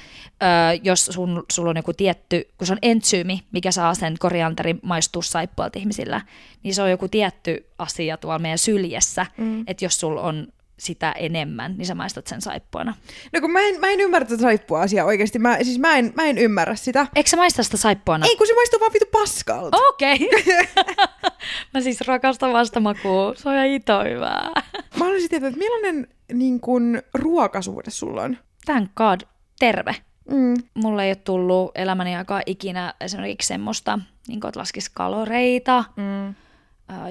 [0.42, 0.46] ö,
[0.82, 5.22] jos sun, sulla on joku tietty, kun se on entsyymi, mikä saa sen korianterin maistua
[5.22, 6.20] saippualta ihmisillä,
[6.62, 9.64] niin se on joku tietty asia tuolla meidän syljessä, mm.
[9.66, 12.94] että jos sulla on sitä enemmän, niin sä maistat sen saippuana.
[13.32, 15.38] No kun mä en, mä en ymmärrä tätä saippua asiaa oikeasti.
[15.38, 17.06] Mä, siis mä en, mä en ymmärrä sitä.
[17.14, 18.26] Eikö sä maista sitä saippuana?
[18.26, 19.76] Ei, kun se maistuu vaan vitu paskalta.
[19.88, 20.14] Okei.
[20.14, 20.84] Okay.
[21.74, 23.34] mä siis rakastan vasta makua.
[23.36, 24.50] Se on ihan ito hyvää.
[24.74, 28.38] mä haluaisin tietää, että millainen niin kun, ruokasuhde sulla on?
[28.66, 29.20] Thank God.
[29.58, 29.96] Terve.
[30.30, 30.54] Mm.
[30.74, 35.84] Mulle ei ole tullut elämäni aikaa ikinä esimerkiksi semmoista, niin kuin, että laskisi kaloreita.
[35.96, 36.34] Mm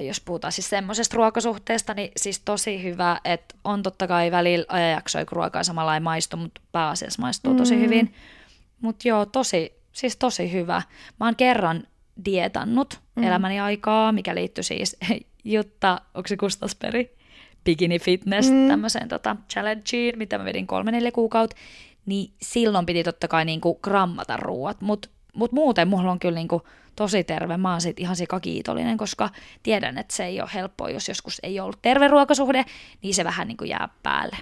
[0.06, 5.26] jos puhutaan siis semmoisesta ruokasuhteesta, niin siis tosi hyvä, että on totta kai välillä ajanjaksoja,
[5.26, 7.80] kun ruokaa samalla ei maistu, mutta pääasiassa maistuu tosi mm.
[7.80, 8.14] hyvin.
[8.80, 10.82] Mutta joo, tosi, siis tosi hyvä.
[11.20, 11.82] Mä oon kerran
[12.24, 13.22] dietannut mm.
[13.22, 14.96] elämäni aikaa, mikä liittyi siis
[15.44, 17.18] Jutta, onko se Kustasperi?
[17.64, 18.68] Bikini Fitness, mm.
[18.68, 21.56] tämmöiseen tota, challengeen, mitä mä vedin kolme neljä kuukautta,
[22.06, 25.08] niin silloin piti totta kai niinku grammata ruuat, mutta
[25.38, 26.62] mut muuten mulla on kyllä niinku
[26.96, 27.56] tosi terve.
[27.56, 29.30] Mä oon siitä ihan sikakiitollinen, koska
[29.62, 32.64] tiedän, että se ei ole helppoa, jos joskus ei ollut terve ruokasuhde,
[33.02, 34.36] niin se vähän niinku jää päälle.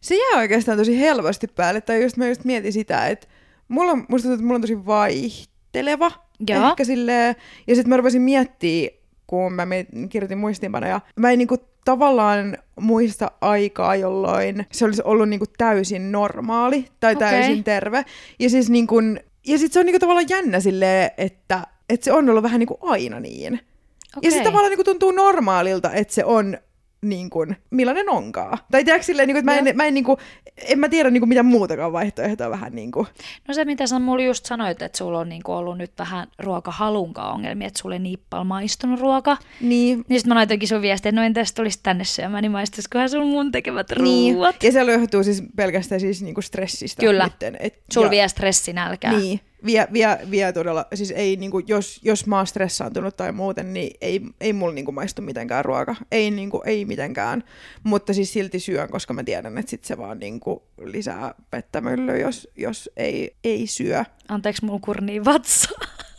[0.00, 3.26] Se jää oikeastaan tosi helposti päälle, tai just mä just mietin sitä, että
[3.68, 6.10] mulla on, musta tuntuu, että mulla on tosi vaihteleva
[6.48, 6.68] Joo.
[6.68, 7.36] ehkä silleen,
[7.66, 8.90] ja sitten mä rupesin miettiä,
[9.26, 9.66] kun mä
[10.08, 16.88] kirjoitin muistiinpanoja, mä en niinku tavallaan muista aikaa, jolloin se olisi ollut niinku täysin normaali
[17.00, 17.30] tai okay.
[17.30, 18.04] täysin terve.
[18.38, 18.96] Ja siis niinku,
[19.46, 22.78] ja sit se on niinku tavallaan jännä silleen, että, että se on ollut vähän niinku
[22.80, 23.54] aina niin.
[24.16, 24.30] Okay.
[24.30, 26.58] Ja se tavallaan niinku tuntuu normaalilta, että se on
[27.02, 28.58] niin kuin, millainen onkaan.
[28.70, 30.18] Tai tiedätkö silleen, niin kuin, että mä en, mä en, niin kuin,
[30.56, 33.06] en mä tiedä niin kuin, mitä muutakaan vaihtoehtoa vähän niin kuin.
[33.48, 36.26] No se, mitä sä mulle just sanoit, että sulla on niin kuin, ollut nyt vähän
[36.38, 39.36] ruokahalunkaan ongelmia, että sulle ei niin paljon maistunut ruoka.
[39.60, 40.04] Niin.
[40.08, 43.26] Niin sitten mä laitoinkin sun viestiä, että no entäs tulisi tänne syömään, niin maistuisikohan sun
[43.26, 44.34] mun tekemät niin.
[44.34, 44.62] ruuat.
[44.62, 47.00] Ja se johtuu siis pelkästään siis niin kuin stressistä.
[47.00, 47.30] Kyllä.
[47.60, 48.10] Et, Sulla ja...
[48.10, 49.12] vie stressinälkää.
[49.12, 53.72] Niin vie, vie, vie todella, siis ei niinku, jos, jos mä oon stressaantunut tai muuten,
[53.72, 55.96] niin ei, ei mulla niinku maistu mitenkään ruoka.
[56.12, 57.44] Ei, niinku, ei mitenkään,
[57.82, 61.82] mutta siis silti syön, koska mä tiedän, että sit se vaan niinku lisää vettä
[62.20, 64.04] jos, jos ei, ei syö.
[64.28, 65.70] Anteeksi, mulla kurnii vatsa.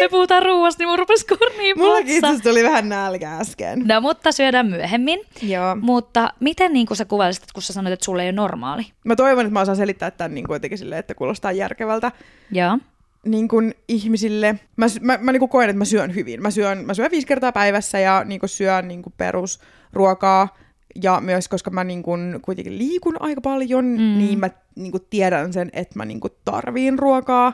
[0.00, 3.82] Me puhutaan ruuasta, niin mun rupesi kurniin Mulla itse tuli vähän nälkä äsken.
[3.86, 5.20] No, mutta syödään myöhemmin.
[5.42, 5.76] Joo.
[5.80, 8.86] Mutta miten niin kun sä kuvailisit, kun sä sanoit, että sulle ei ole normaali?
[9.04, 12.12] Mä toivon, että mä osaan selittää tämän niin kuin jotenkin silleen, että kuulostaa järkevältä.
[12.52, 12.78] Joo.
[13.24, 16.42] Niin kuin ihmisille, mä, mä, mä niin kuin koen, että mä syön hyvin.
[16.42, 20.56] Mä syön, mä syön viisi kertaa päivässä ja niin kuin syön niin kuin perusruokaa.
[21.02, 24.18] Ja myös, koska mä niin kuin kuitenkin liikun aika paljon, mm.
[24.18, 27.52] niin mä niin kuin tiedän sen, että mä niin kuin tarviin ruokaa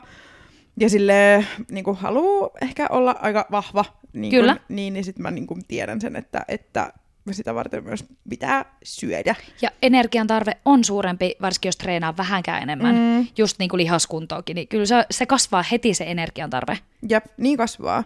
[0.79, 4.55] ja sille niin kuin haluaa ehkä olla aika vahva, niin, Kyllä.
[4.55, 6.93] Kun, niin, niin sitten mä niin kuin tiedän sen, että, että
[7.31, 9.35] sitä varten myös pitää syödä.
[9.61, 13.27] Ja energian tarve on suurempi, varsinkin jos treenaa vähänkään enemmän, mm.
[13.37, 16.77] just niin kuin lihaskuntoakin, niin kyllä se, se kasvaa heti se energian tarve.
[17.09, 18.03] Jep, niin kasvaa.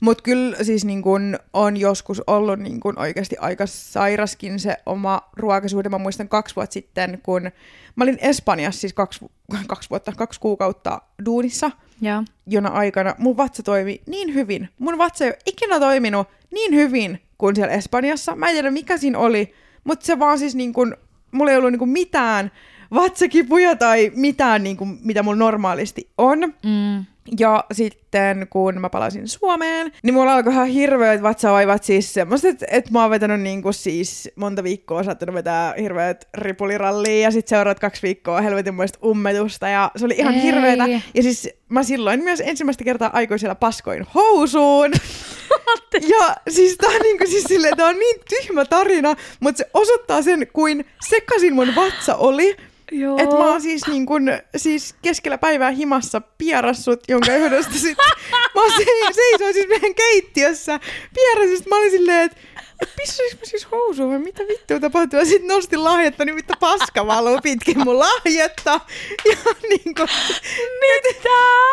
[0.00, 5.30] Mutta kyllä siis niin kun on joskus ollut niin kun oikeasti aika sairaskin se oma
[5.36, 5.88] ruokasuhde.
[5.88, 7.42] Mä muistan kaksi vuotta sitten, kun
[7.96, 9.26] mä olin Espanjassa siis kaksi,
[9.66, 12.24] kaksi vuotta, kaksi kuukautta duunissa, ja.
[12.46, 14.68] jona aikana mun vatsa toimi niin hyvin.
[14.78, 18.36] Mun vatsa ei ole ikinä toiminut niin hyvin kuin siellä Espanjassa.
[18.36, 19.54] Mä en tiedä mikä siinä oli,
[19.84, 20.96] mutta se vaan siis niin kun,
[21.30, 22.50] mulla ei ollut niin mitään
[22.94, 26.38] vatsakipuja tai mitään, niin kuin, mitä mulla normaalisti on.
[26.40, 27.04] Mm.
[27.38, 32.66] Ja sitten kun mä palasin Suomeen, niin mulla alkoi ihan hirveät vatsavaivat siis semmoiset, että,
[32.70, 37.56] että mä oon vetänyt niin kuin siis monta viikkoa saattanut vetää hirveät ripulirallia ja sitten
[37.56, 40.42] seuraat kaksi viikkoa helvetin muista ummetusta ja se oli ihan Ei.
[40.42, 40.84] hirveetä.
[41.14, 44.92] Ja siis mä silloin myös ensimmäistä kertaa aikuisella paskoin housuun.
[46.08, 49.70] ja siis tää on, niin kuin, siis silleen, tää on niin tyhmä tarina, mutta se
[49.74, 52.56] osoittaa sen, kuin sekaisin mun vatsa oli.
[52.94, 53.18] Joo.
[53.18, 54.22] Et mä oon siis, niin kun,
[54.56, 57.98] siis keskellä päivää himassa pierassut, jonka yhdestä sit
[58.54, 60.80] mä se, seisoin siis meidän keittiössä
[61.14, 61.66] pierassut.
[61.66, 62.53] Mä olin silleen, että et
[62.96, 65.18] pissasinko mä siis housuun vai mitä vittua tapahtuu?
[65.18, 68.80] Ja sitten nostin lahjetta, niin mitä paska valuu pitkin mun lahjetta.
[69.30, 69.36] Ja
[69.68, 70.08] niin kuin,
[70.80, 71.28] Mitä?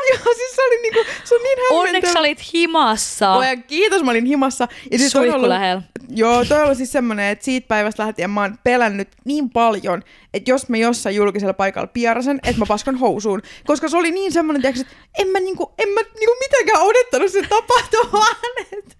[0.09, 1.81] Joo, siis se oli niin kuin, se on niin hämmentävä.
[1.81, 3.25] Onneksi olit himassa.
[3.25, 4.67] Ja kiitos, mä olin himassa.
[4.91, 5.81] Ja siis Suihku ollut, lähellä.
[6.09, 10.51] Joo, toi on siis semmonen, että siitä päivästä lähtien mä oon pelännyt niin paljon, että
[10.51, 13.41] jos mä jossain julkisella paikalla pierasen, että mä paskan housuun.
[13.65, 14.85] Koska se oli niin semmonen, että
[15.19, 18.35] en mä, niinku, en mä niinku mitenkään odottanut sen tapahtumaan.
[18.77, 18.95] Että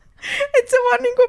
[0.59, 1.21] et se vaan niinku,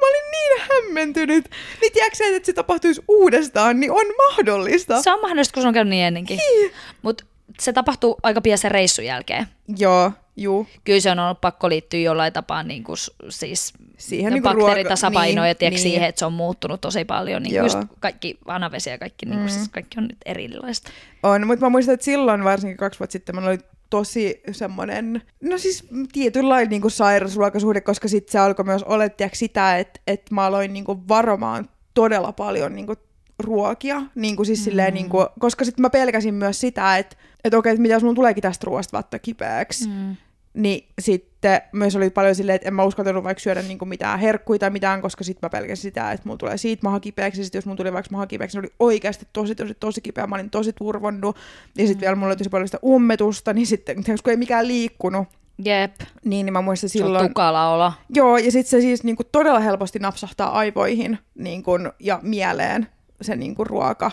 [0.00, 1.50] Mä olin niin hämmentynyt.
[1.80, 5.02] Niin tiedätkö että se tapahtuisi uudestaan, niin on mahdollista.
[5.02, 6.36] Se on mahdollista, kun se on käynyt niin ennenkin.
[6.36, 6.72] Niin.
[7.02, 7.24] Mutta
[7.60, 9.46] se tapahtuu aika pian sen reissun jälkeen.
[9.78, 10.66] Joo, juu.
[10.84, 12.96] Kyllä se on ollut pakko liittyä jollain tapaa niin kuin,
[13.28, 15.90] siis siihen niin bakteeritasapainoon niin, ja tiedätkö, niin.
[15.90, 17.42] siihen, että se on muuttunut tosi paljon.
[17.42, 19.30] Niin just kaikki vanavesi ja kaikki, mm.
[19.30, 20.90] niin kuin, siis kaikki on nyt erilaista.
[21.22, 25.58] On, mutta mä muistan, että silloin varsinkin kaksi vuotta sitten mä olin tosi semmoinen, no
[25.58, 30.72] siis tietynlainen niin sairausruokasuhde, koska sitten se alkoi myös olettia sitä, että, että mä aloin
[30.72, 32.98] niin kuin varomaan todella paljon niin kuin
[33.38, 34.64] ruokia, niin kuin siis mm.
[34.64, 38.02] silleen, niin kuin, koska sitten mä pelkäsin myös sitä, että, että okei, että mitä jos
[38.02, 40.16] mun tuleekin tästä ruoasta vatta kipeäksi, mm
[40.56, 44.58] niin sitten myös oli paljon silleen, että en mä uskaltanut vaikka syödä niinku mitään herkkuja
[44.58, 47.44] tai mitään, koska sitten mä pelkäsin sitä, että mulla tulee siitä maha kipeäksi.
[47.44, 50.26] Sitten jos mulla tuli vaikka maha kipeäksi, niin oli oikeasti tosi, tosi, tosi kipeä.
[50.26, 51.36] Mä olin tosi turvonnut.
[51.78, 52.00] Ja sitten mm.
[52.00, 55.28] vielä mulla oli tosi paljon sitä ummetusta, niin sitten, kun ei mikään liikkunut,
[55.64, 55.94] Jep.
[56.24, 57.22] Niin, niin mä muistan silloin...
[57.22, 57.92] Se on tukala olla.
[58.14, 62.86] Joo, ja sitten se siis niinku todella helposti napsahtaa aivoihin niinku, ja mieleen
[63.20, 64.10] se niinku ruoka.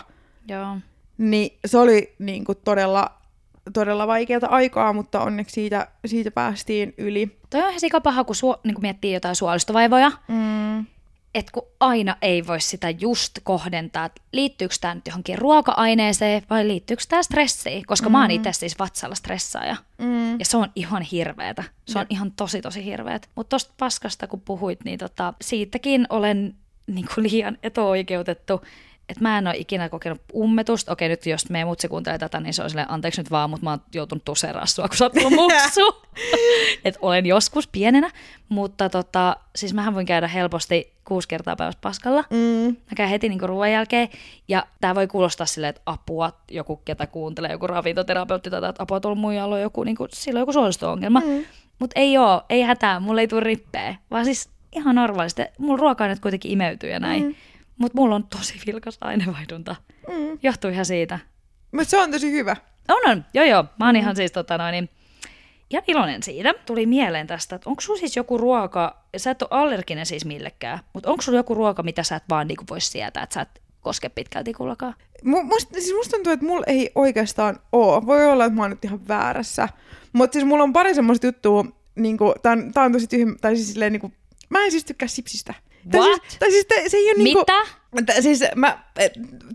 [0.48, 0.76] Joo.
[1.18, 3.10] Niin se oli niinku todella
[3.72, 7.38] todella vaikeata aikaa, mutta onneksi siitä, siitä päästiin yli.
[7.50, 10.12] Toi on ihan sikapaha, kun, suo, niin kun miettii jotain suolistovaivoja.
[10.28, 10.86] Mm
[11.34, 16.68] että kun aina ei voi sitä just kohdentaa, että liittyykö tämä nyt johonkin ruoka-aineeseen vai
[16.68, 18.12] liittyykö tämä stressiin, koska mm.
[18.12, 18.34] mä oon mm.
[18.34, 19.76] itse siis vatsalla stressaaja.
[19.98, 20.38] Mm.
[20.38, 21.64] Ja se on ihan hirveetä.
[21.86, 23.28] Se on ihan tosi tosi hirveet.
[23.34, 26.54] Mutta tosta paskasta kun puhuit, niin tota, siitäkin olen
[26.86, 28.62] niin kuin liian etuoikeutettu
[29.08, 30.92] että mä en ole ikinä kokenut ummetusta.
[30.92, 33.64] Okei, nyt jos me mutsi kuuntelee tätä, niin se on silleen, anteeksi nyt vaan, mutta
[33.64, 36.04] mä oon joutunut tuseraa sua, kun sä oot muksu.
[36.84, 38.10] että olen joskus pienenä,
[38.48, 42.24] mutta tota, siis mähän voin käydä helposti kuusi kertaa päivässä paskalla.
[42.30, 42.66] Mm.
[42.66, 44.08] Mä käyn heti niinku ruoan jälkeen,
[44.48, 49.00] ja tää voi kuulostaa silleen, että apua, joku ketä kuuntelee, joku ravintoterapeutti tai että apua
[49.00, 51.20] tuolla muijalla on joku, niinku, silloin joku suolisto-ongelma.
[51.20, 51.44] Mm.
[51.78, 55.42] Mutta ei oo, ei hätää, mulle ei tule rippeä, vaan siis ihan normaalisti.
[55.58, 57.22] Mulla ruoka-aineet kuitenkin imeytyy ja näin.
[57.22, 57.34] Mm.
[57.78, 59.76] Mutta mulla on tosi vilkas ainevaihdunta.
[60.08, 60.38] Mm.
[60.42, 61.18] Johtuu ihan siitä.
[61.72, 62.56] Mutta se on tosi hyvä.
[62.88, 63.24] On, on.
[63.34, 63.64] Joo, joo.
[63.78, 64.00] Mä oon mm.
[64.00, 64.90] ihan siis tota noin, niin,
[65.70, 66.54] ihan iloinen siitä.
[66.66, 70.78] Tuli mieleen tästä, että onko sulla siis joku ruoka, sä et ole allerginen siis millekään,
[70.92, 73.62] mutta onko sulla joku ruoka, mitä sä et vaan niinku voi sietää, että sä et
[73.80, 74.94] koske pitkälti kullakaan?
[75.24, 78.06] Musta, siis musta tuntuu, että mulla ei oikeastaan oo.
[78.06, 79.68] Voi olla, että mä oon nyt ihan väärässä.
[80.12, 81.64] Mutta siis mulla on pari semmoista juttua,
[81.96, 84.12] niinku, tää on, tää on tosi tyhmä, tai siis silleen niinku,
[84.48, 85.54] mä en siis tykkää sipsistä.
[85.90, 86.22] Tai What?
[86.22, 88.22] siis, tai siis te, se ei ole niinku, Mitä?
[88.22, 88.84] Siis mä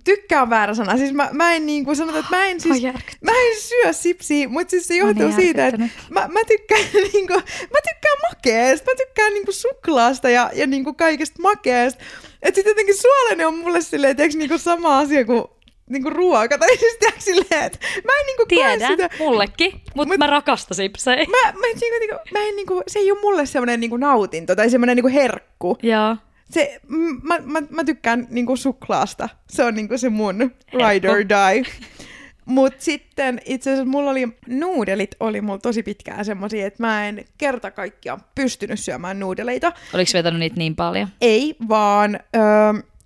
[0.03, 0.97] tykkään väärä sana.
[0.97, 2.83] Siis mä, mä en niinku sanota, että mä en siis,
[3.21, 6.81] mä en syö sipsiä, mutta siis se johtuu niin siitä, että mä, mä tykkään
[7.13, 12.03] niinku, mä tykkään makeesta, mä tykkään niinku suklaasta ja, ja niinku kaikesta makeesta.
[12.41, 15.43] Että sitten jotenkin suolainen on mulle silleen, että niinku sama asia kuin
[15.89, 16.57] niinku ruoka.
[16.57, 19.09] Tai siis tiedätkö silleen, että mä en niinku Tiedän, sitä.
[19.19, 21.17] mullekin, mutta mut, mä rakastan sipsejä.
[21.29, 21.67] Mä, mä,
[21.99, 25.77] niinku, mä en niinku, se ei ole mulle semmoinen niinku nautinto tai semmoinen niinku herkku.
[25.83, 26.17] Joo.
[26.49, 26.79] Se,
[27.23, 29.29] mä, mä, mä tykkään niinku suklaasta.
[29.49, 31.63] Se on niinku se mun ride or die.
[32.45, 37.25] Mut sitten itse asiassa mulla oli, nuudelit oli mulla tosi pitkään semmosia, että mä en
[37.37, 39.71] kerta kaikkiaan pystynyt syömään nuudeleita.
[39.93, 41.07] Oliko vetänyt niitä niin paljon?
[41.21, 42.41] Ei, vaan öö,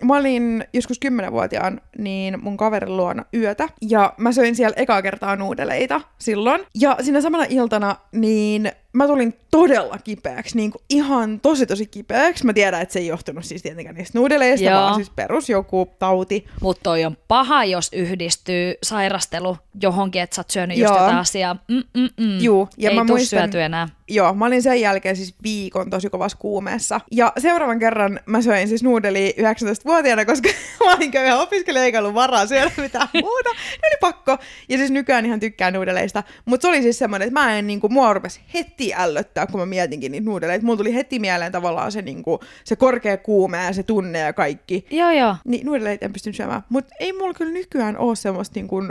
[0.03, 5.36] mä olin joskus kymmenenvuotiaan niin mun kaverin luona yötä, ja mä söin siellä ekaa kertaa
[5.36, 6.62] nuudeleita silloin.
[6.75, 12.45] Ja siinä samana iltana niin mä tulin todella kipeäksi, niin kuin ihan tosi tosi kipeäksi.
[12.45, 14.82] Mä tiedän, että se ei johtunut siis tietenkään niistä nuudeleista, Joo.
[14.82, 16.47] vaan siis perus joku tauti.
[16.62, 21.53] Mutta toi on paha, jos yhdistyy sairastelu johonkin, että sä oot syönyt just tätä asiaa.
[21.67, 22.39] Mm-mm-mm.
[22.39, 23.88] Juu, ja ei mä muistan, syöty enää.
[24.08, 27.01] Joo, mä olin sen jälkeen siis viikon tosi kovassa kuumeessa.
[27.12, 30.49] Ja seuraavan kerran mä söin siis nuudeli 19-vuotiaana, koska
[30.86, 33.49] mä olin köyhä opiskelija eikä ollut varaa syödä mitään muuta.
[33.53, 34.38] Ne oli pakko.
[34.69, 36.23] Ja siis nykyään ihan tykkään nuudeleista.
[36.45, 39.65] Mutta se oli siis semmoinen, että mä en niinku, mua rupesi heti ällöttää, kun mä
[39.65, 40.65] mietinkin niitä nuudeleita.
[40.65, 44.85] Mulla tuli heti mieleen tavallaan se, niinku, se korkea kuume ja se tunne ja kaikki.
[44.91, 45.35] Joo, joo.
[45.45, 46.63] Niin nuudeleita en pystynyt syömään.
[46.69, 48.81] Mutta ei mulla kyllä nykyään ole semmoista niinku,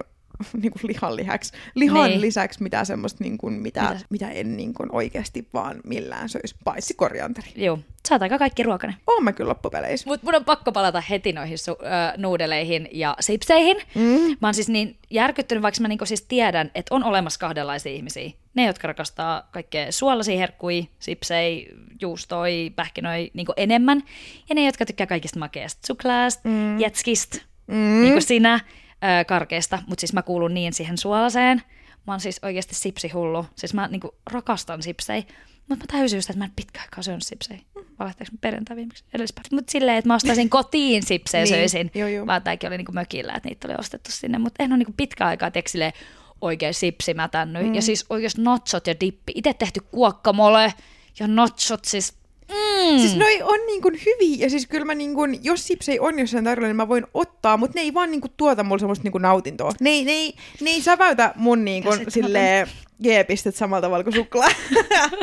[0.63, 2.21] niin kuin lihan lisäksi, lihan niin.
[2.21, 4.05] lisäksi mitään semmoista, niin kuin, mitä, mitä?
[4.11, 7.53] mitä en niin kuin, oikeasti vaan millään söisi, paitsi korianteri.
[7.57, 7.79] Joo,
[8.09, 8.97] sä oot aika kaikki ruokane.
[9.07, 10.11] Oon mä kyllä loppupeleissä.
[10.11, 13.77] Mut mun on pakko palata heti noihin su- äh, nuudeleihin ja sipseihin.
[13.95, 14.37] Mm.
[14.41, 18.31] Mä oon siis niin järkyttynyt, vaikka mä niin siis tiedän, että on olemassa kahdenlaisia ihmisiä.
[18.55, 21.69] Ne, jotka rakastaa kaikkea suolaisia herkkui, sipsei,
[22.01, 24.03] juustoi, pähkinöi niin enemmän.
[24.49, 26.81] Ja ne, jotka tykkää kaikista makeasta, suklaasta, mm.
[26.81, 27.77] jetskistä, mm.
[27.77, 28.61] niin kuin sinä
[29.05, 31.63] öö, karkeasta, mutta siis mä kuulun niin siihen suolaseen.
[32.07, 33.47] Mä oon siis oikeasti sipsihullu.
[33.55, 35.23] Siis mä niinku rakastan sipsejä.
[35.69, 37.61] Mutta mä täysin just, että mä en pitkään aikaa syönyt sipsejä.
[37.99, 39.49] Valehteeksi mä perjantai viimeksi edellispäivä.
[39.53, 41.91] Mutta silleen, että mä ostaisin kotiin sipsejä niin, söisin.
[41.95, 42.27] Joo, joo.
[42.27, 44.39] Vaan tämäkin oli niinku mökillä, että niitä oli ostettu sinne.
[44.39, 45.93] Mutta en ole niinku pitkään aikaa teksille
[46.41, 47.67] oikein sipsimätännyt.
[47.67, 47.75] Mm.
[47.75, 49.33] Ja siis oikeasti notsot ja dippi.
[49.35, 50.75] Itse tehty kuokkamole
[51.19, 52.15] ja notsot siis
[52.53, 52.99] Mm.
[52.99, 56.19] Siis noi on niin kuin hyviä, ja siis kyllä mä niin kuin, jos sipsei on
[56.19, 59.03] jossain tarjolla, niin mä voin ottaa, mutta ne ei vaan niin kuin tuota mulle semmoista
[59.03, 59.73] niin kuin nautintoa.
[59.81, 62.69] Ne ei, ne ei, ne ei säväytä mun niin kuin silleen
[63.03, 64.49] G-pistet samalla tavalla kuin suklaa.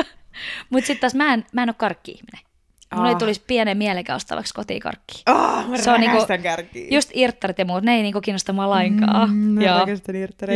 [0.70, 2.50] mutta sitten taas mä en, mä en ole karkki-ihminen.
[2.94, 3.14] Mulla oh.
[3.14, 5.22] ei tulisi pienen mielekä ostavaksi kotikarkki.
[5.28, 6.26] Oh, mä se on niinku,
[6.90, 9.30] just irttarit ja muut, ne ei niinku kiinnosta mua lainkaan.
[9.30, 9.86] Mm, Joo.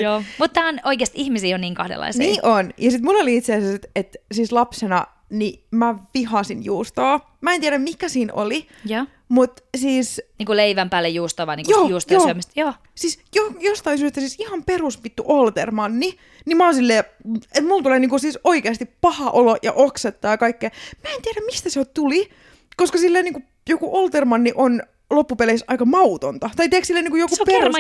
[0.03, 0.23] Joo.
[0.39, 2.27] Mutta on oikeasti ihmisiä on niin kahdenlaisia.
[2.27, 2.71] Niin on.
[2.79, 5.07] Ja sitten mulla oli itse asiassa, että et, siis lapsena
[5.39, 7.21] niin mä vihasin juustoa.
[7.41, 9.07] Mä en tiedä, mikä siinä oli, ja.
[9.29, 10.23] mutta siis...
[10.39, 12.25] Niin kuin leivän päälle juustoa vai niin kuin juustoa joo.
[12.25, 12.53] syömistä?
[12.57, 12.75] Joo.
[12.95, 17.05] Siis jo, jostain syystä siis ihan perusvittu Oltermanni, niin mä oon silleen,
[17.45, 20.71] että mulla tulee niinku siis oikeasti paha olo ja oksettaa ja kaikkea.
[21.05, 22.31] Mä en tiedä, mistä se tuli,
[22.77, 26.51] koska silleen niinku joku Oltermanni on loppupeleissä aika mautonta.
[26.57, 27.77] Tai tiedätkö silleen niin joku Se on perus...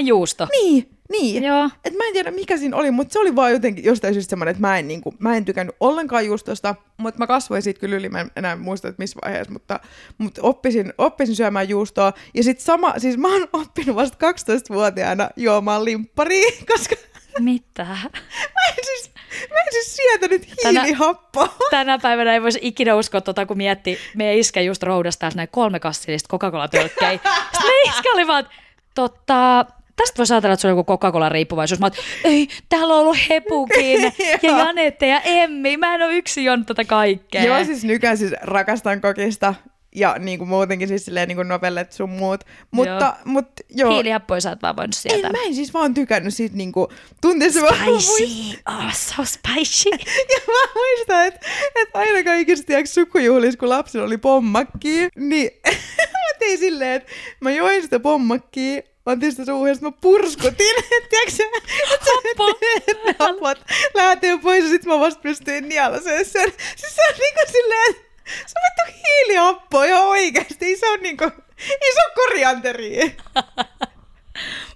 [0.62, 1.44] Niin, niin.
[1.44, 1.70] Joo.
[1.84, 4.50] Et mä en tiedä mikä siinä oli, mutta se oli vaan jotenkin jostain syystä semmoinen,
[4.50, 7.96] että mä en, niin kuin, mä en tykännyt ollenkaan juustosta, mutta mä kasvoin siitä kyllä
[7.96, 9.80] yli, mä en enää muista, että missä vaiheessa, mutta,
[10.18, 12.12] mutta oppisin, oppisin syömään juustoa.
[12.34, 16.96] Ja sitten sama, siis mä oon oppinut vasta 12-vuotiaana juomaan limppariin, koska
[17.38, 17.84] Mitä?
[17.84, 19.10] Mä en siis,
[19.50, 21.48] mä en siis sietänyt hiilihappoa.
[21.48, 25.34] Tänä, tänä päivänä ei voisi ikinä uskoa, tota, kun mietti, meidän iskä just roudasi taas
[25.34, 27.10] näin kolme kassillista Coca-Cola-tölkkejä.
[27.10, 28.48] Sitten meidän iskä oli vaan,
[28.94, 29.66] totta,
[29.96, 31.80] tästä voisi ajatella, että se on joku Coca-Cola-riippuvaisuus.
[31.80, 31.92] Mä oon,
[32.24, 34.02] ei, täällä on ollut Hepukin
[34.42, 35.76] ja Janette ja Emmi.
[35.76, 37.44] Mä en ole yksi juonut tätä kaikkea.
[37.44, 39.54] Joo, siis nykyään siis rakastan kokista
[39.94, 42.44] ja niin kuin muutenkin siis silleen niin kuin novellet sun muut.
[42.70, 43.12] Mutta, joo.
[43.24, 43.94] Mut, joo.
[43.94, 45.26] Hiilihappoja sä oot vaan voinut sieltä.
[45.26, 46.88] En, mä en siis vaan tykännyt siitä niin kuin
[47.20, 47.60] tunteessa.
[47.60, 49.90] Spicy, oh so spicy.
[50.32, 55.50] ja mä muistan, että, että aina kaikista tiiäks, sukujuhlissa, kun lapsilla oli pommakki, niin
[56.12, 60.74] mä tein silleen, että mä join sitä pommakkia mä otin sitä suuhun ja mä purskutin,
[61.10, 61.44] tiedätkö
[61.88, 62.58] Happo.
[62.88, 63.58] että hapot
[63.94, 66.52] lähtee pois ja sit mä vasta pystyin nielaseen sen.
[66.76, 71.24] Siis se on niinku silleen, se on vittu hiilihappo ihan oikeesti, se on niinku
[71.64, 73.16] iso korianteri.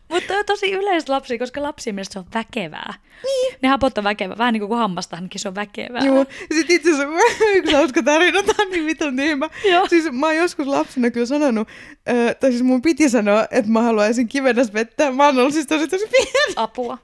[0.09, 2.95] Mutta on tosi yleistä lapsi, koska lapsi mielestä se on väkevää.
[3.25, 3.55] Niin.
[3.63, 6.05] Ne hapot on väkevää, vähän niin kuin hammastahankin se on väkevää.
[6.05, 9.51] Joo, sitten itse asiassa yksi hauska tarina, tämä on niin vitun tyhmä.
[9.89, 11.69] Siis mä oon joskus lapsena kyllä sanonut,
[12.09, 14.29] äh, tai siis mun piti sanoa, että mä haluaisin
[14.73, 15.11] vettä.
[15.13, 16.53] Mä oon ollut siis tosi tosi pieni.
[16.57, 16.99] Apua.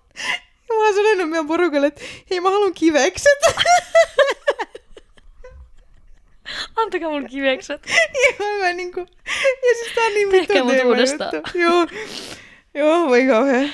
[0.68, 3.38] Ja mä oon sanonut meidän porukalle, että hei mä haluan kivekset.
[6.76, 7.86] Antakaa mun kivekset.
[8.38, 9.00] Joo, mä niinku...
[9.00, 11.32] Ja siis tää on niin Tehkää mut uudestaan.
[11.54, 11.86] Joo.
[12.74, 13.70] Joo, voi kauhean.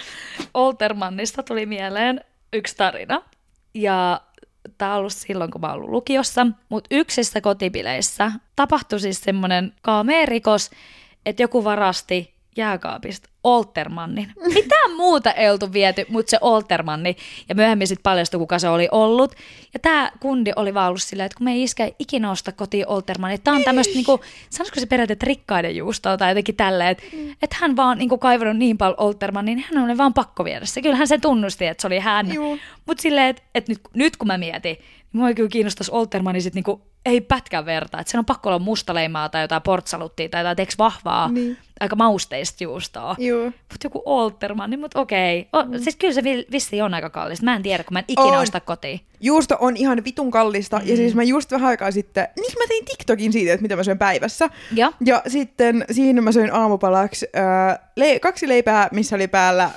[0.54, 3.22] Oltermannista tuli mieleen yksi tarina.
[3.74, 4.20] Ja
[4.78, 6.46] tämä on ollut silloin, kun mä ollut lukiossa.
[6.68, 10.70] Mutta yksissä kotipileissä tapahtui siis semmoinen kaamea rikos,
[11.26, 14.32] että joku varasti jääkaapista Oltermannin.
[14.54, 17.16] Mitään muuta ei oltu viety, mutta se Oltermanni.
[17.48, 19.34] Ja myöhemmin sitten paljastui, kuka se oli ollut.
[19.74, 22.88] Ja tämä kundi oli vaan ollut silleen, että kun me ei iskä ikinä osta kotiin
[22.88, 23.38] Oltermanni.
[23.38, 27.36] Tämä on tämmöistä, niinku, sanoisiko se periaatteessa rikkaiden juustoa tai jotenkin tälleen, että mm.
[27.42, 30.82] et hän vaan niinku, kaivannut niin paljon Oltermannia, niin hän oli vaan pakko viedä se.
[30.82, 32.26] Kyllähän se tunnusti, että se oli hän.
[32.86, 34.76] Mutta silleen, että et nyt, nyt kun mä mietin,
[35.12, 37.98] niin mua kyllä kiinnostaisi Oltermanni sit niinku, ei pätkän verta.
[37.98, 41.58] Että sen on pakko olla mustaleimaa tai jotain portsaluttia tai jotain vahvaa, niin.
[41.80, 43.16] Aika mausteista juustoa.
[43.44, 45.48] Mutta joku Oltermanni, mutta okei.
[45.52, 45.78] O, mm.
[45.78, 47.44] Siis kyllä se vissi on aika kallista.
[47.44, 48.42] Mä en tiedä, kun mä en ikinä on.
[48.42, 49.00] osta kotiin.
[49.20, 50.78] Juusto on ihan vitun kallista.
[50.78, 50.86] Mm.
[50.86, 53.84] Ja siis mä just vähän aikaa sitten, niin mä tein TikTokin siitä, että mitä mä
[53.84, 54.50] syön päivässä.
[54.74, 59.72] Ja, ja sitten siinä mä söin aamupalaksi äh, le- kaksi leipää, missä oli päällä äh,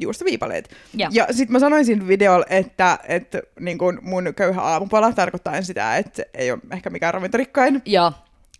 [0.00, 0.70] juustoviipaleet.
[0.94, 5.62] Ja, ja sitten mä sanoin siinä videolla, että, että niin kun mun köyhä aamupala tarkoittaa
[5.62, 7.82] sitä, että ei ole ehkä mikään ravintorikkain.
[7.86, 8.12] Ja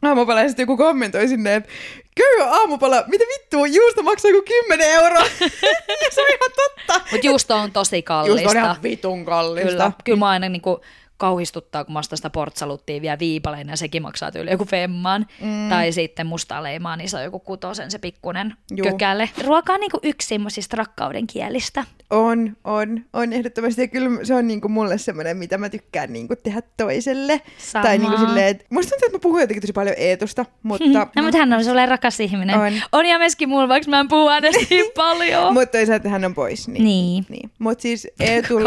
[0.08, 1.70] aamupala ja sitten joku kommentoi sinne, että
[2.14, 5.20] köyhä aamupala, mitä vittua, juusto maksaa joku 10 euroa.
[5.20, 7.00] ja se on ihan totta.
[7.12, 8.40] Mutta juusto on tosi kallista.
[8.42, 9.70] Juusto on ihan vitun kallista.
[9.70, 10.80] Kyllä, kyllä mä aina niinku,
[11.16, 15.26] kauhistuttaa, kun mä ostan sitä portsaluttia vielä viipaleen ja sekin maksaa tyyli joku femman.
[15.40, 15.68] Mm.
[15.68, 18.86] Tai sitten mustaa leimaa, niin se on joku kutosen se pikkunen Juh.
[18.88, 19.30] kökälle.
[19.44, 21.84] Ruoka on niinku yksi semmoisista rakkauden kielistä.
[22.10, 23.82] On, on, on ehdottomasti.
[23.82, 27.40] Ja kyllä se on niinku mulle semmoinen, mitä mä tykkään niinku tehdä toiselle.
[27.58, 27.82] Sama.
[27.82, 30.84] Tai niinku silleen, että musta tuntuu, että mä puhun jotenkin tosi paljon Eetusta, mutta...
[31.16, 32.58] no, mutta hän on sulle rakas ihminen.
[32.58, 34.28] On, on ja myöskin mulla, vaikka mä en puhu
[34.70, 35.52] niin paljon.
[35.52, 36.68] mutta toisaalta hän on pois.
[36.68, 36.84] Niin.
[36.84, 37.26] niin.
[37.28, 37.50] niin.
[37.58, 38.62] Mutta siis Eetul...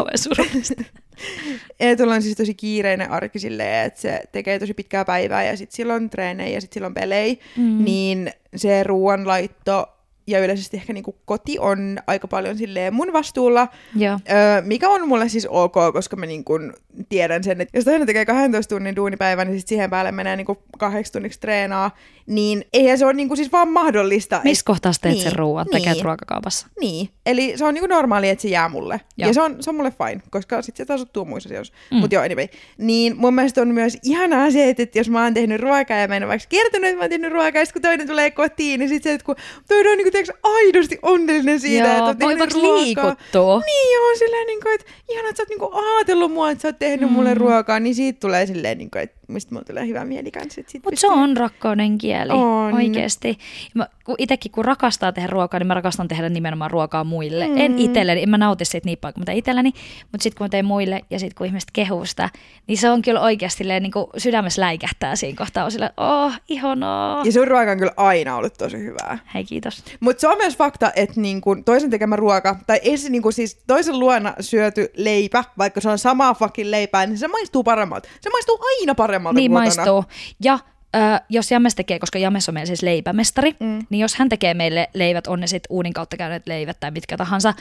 [1.80, 5.76] Eetulla on siis tosi kiireinen arki silleen, että se tekee tosi pitkää päivää ja sitten
[5.76, 7.84] silloin treenejä ja sitten silloin pelejä, mm.
[7.84, 9.99] niin se ruoanlaitto
[10.30, 14.20] ja yleisesti ehkä niin kuin koti on aika paljon silleen mun vastuulla, Joo.
[14.32, 16.74] Öö, mikä on mulle siis ok, koska mä niin kuin
[17.10, 20.46] tiedän sen, että jos toinen tekee 12 tunnin duunipäivän, niin sit siihen päälle menee niin
[20.46, 24.42] kuin kahdeksi tunniksi treenaa, niin eihän se ole niin kuin siis vaan mahdollista.
[24.44, 26.68] Missä kohtaa teet niin, sen ruoan niin, tai ruokakaupassa?
[26.80, 29.02] Niin, eli se on niin kuin normaali, että se jää mulle.
[29.18, 29.28] Joo.
[29.28, 31.74] Ja se on, se on mulle fine, koska sitten se tasuttuu muissa asioissa.
[31.92, 31.98] Mm.
[31.98, 32.48] Mutta joo, anyway.
[32.78, 36.18] Niin mun mielestä on myös ihanaa se, että jos mä oon tehnyt ruokaa ja mä
[36.18, 38.90] en ole vaikka kertonut, että mä oon tehnyt ruokaa, ja kun toinen tulee kotiin, niin
[38.90, 39.36] sitten se, että kun
[39.68, 42.76] toinen on niin kuin, tiiäks, aidosti onnellinen siitä, joo, että oot tehnyt ruokaa.
[42.76, 43.62] liikuttua.
[43.66, 46.62] Niin joo, silleen niin kuin, että ihanaa, että sä oot niin kuin ajatellut mua, että
[46.62, 47.14] sä oot tehnyt mm.
[47.14, 50.62] mulle ruokaa, niin siitä tulee silleen, niin kuin, että mistä mulla tulee hyvä mieli kanssa.
[50.62, 50.98] Mutta pystyy...
[50.98, 52.74] se on rakkauden kieli, on.
[52.74, 53.38] oikeasti.
[53.74, 57.48] Mä, kun itsekin kun rakastaa tehdä ruokaa, niin mä rakastan tehdä nimenomaan ruokaa muille.
[57.48, 57.58] Mm.
[57.58, 60.50] En itselleni, en mä nauti siitä niin paljon kuin mitä itselläni, mutta sitten kun mä
[60.50, 62.30] teen muille ja sitten kun ihmiset kehuu sitä,
[62.68, 65.66] niin se on kyllä oikeasti niin kuin sydämessä läikähtää siinä kohtaa.
[65.66, 67.26] On sillä, oh, ihanaa.
[67.26, 69.20] Ja sun ruoka on kyllä aina ollut tosi hyvää.
[69.34, 69.84] Hei, kiitos.
[70.00, 73.22] Mutta se on myös fakta, että niin kun toisen tekemä ruoka, tai ei se niin
[73.22, 77.64] kun siis toisen luona syöty leipä, vaikka se on samaa fucking leipää, niin se maistuu
[77.64, 78.10] paremmalta.
[78.22, 80.06] Se maistuu aina paremmalta Niin maistuu.
[80.44, 80.60] Ja
[80.96, 81.00] Ö,
[81.30, 83.86] jos James tekee, koska James on meillä siis leipämestari, mm.
[83.90, 87.18] niin jos hän tekee meille leivät, on ne sitten uunin kautta käyneet leivät tai mitkä
[87.18, 87.54] tahansa,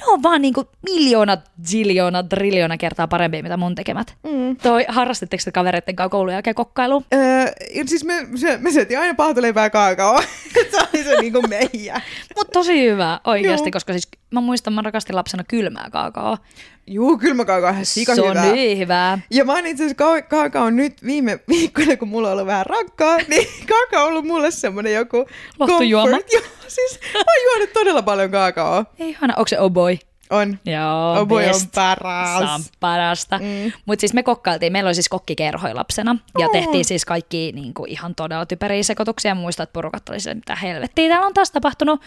[0.00, 1.36] ne on vaan niinku miljoona,
[1.66, 4.14] ziljoona, triljoona kertaa parempia, mitä mun tekemät.
[4.22, 4.56] Mm.
[4.56, 7.04] Toi, harrastitteko te kavereiden kanssa koulun jälkeen kokkailuun?
[7.14, 7.52] Öö,
[7.86, 10.22] siis me, se, me syötiin aina paahtoleipää kaakao.
[10.70, 12.00] se oli se niinku meijä.
[12.36, 16.38] Mutta tosi hyvä oikeasti, koska siis mä muistan, mä rakastin lapsena kylmää kaakaoa.
[16.86, 18.52] Juu, kylmä kaakao on ihan sika Se on hyvää.
[18.52, 19.18] niin hyvää.
[19.30, 22.66] Ja mä oon itse asiassa ka- kaakao nyt viime viikkoina, kun mulla on ollut vähän
[22.66, 25.26] rankkaa, niin kaakao on ollut mulle semmonen joku
[25.58, 26.10] Lohtujuoma.
[26.10, 26.57] comfort.
[26.68, 28.84] siis mä oon juonut todella paljon kaakaoa.
[28.98, 29.98] Ei ihana, onko se oh boy?
[30.30, 30.58] On.
[30.64, 31.68] Joo, Oh boy on best.
[31.74, 32.38] paras.
[32.38, 33.38] Se on parasta.
[33.38, 33.72] Mm.
[33.86, 36.52] Mutta siis me kokkailtiin, meillä oli siis kokkikerhoja lapsena ja Oh.
[36.52, 39.34] tehtiin siis kaikki niin kuin ihan todella typeriä sekoituksia.
[39.34, 42.00] Muistan, että porukat oli sille, mitä helvettiä täällä on taas tapahtunut.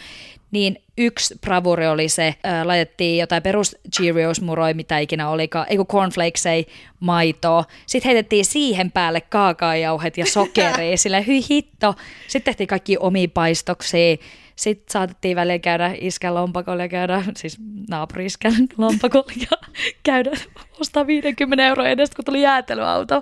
[0.52, 5.88] Niin yksi bravuri oli se, äh, laitettiin jotain perus Cheerios-muroi, mitä ikinä olikaan, ei kun
[5.88, 6.68] cornflakes, ei
[7.00, 7.64] maitoa.
[7.86, 11.96] Sitten heitettiin siihen päälle kaakaojauhet ja sokeria, sille hyi hitto.
[12.28, 14.18] Sitten tehtiin kaikki omia paistoksia.
[14.62, 17.58] Sitten saatettiin välillä käydä iskän lompakolla ja käydä, siis
[17.90, 19.58] naapuriiskän lompakolla ja
[20.04, 20.32] käydä
[20.80, 23.22] ostaa 50 euroa edestä, kun tuli jäätelöauto.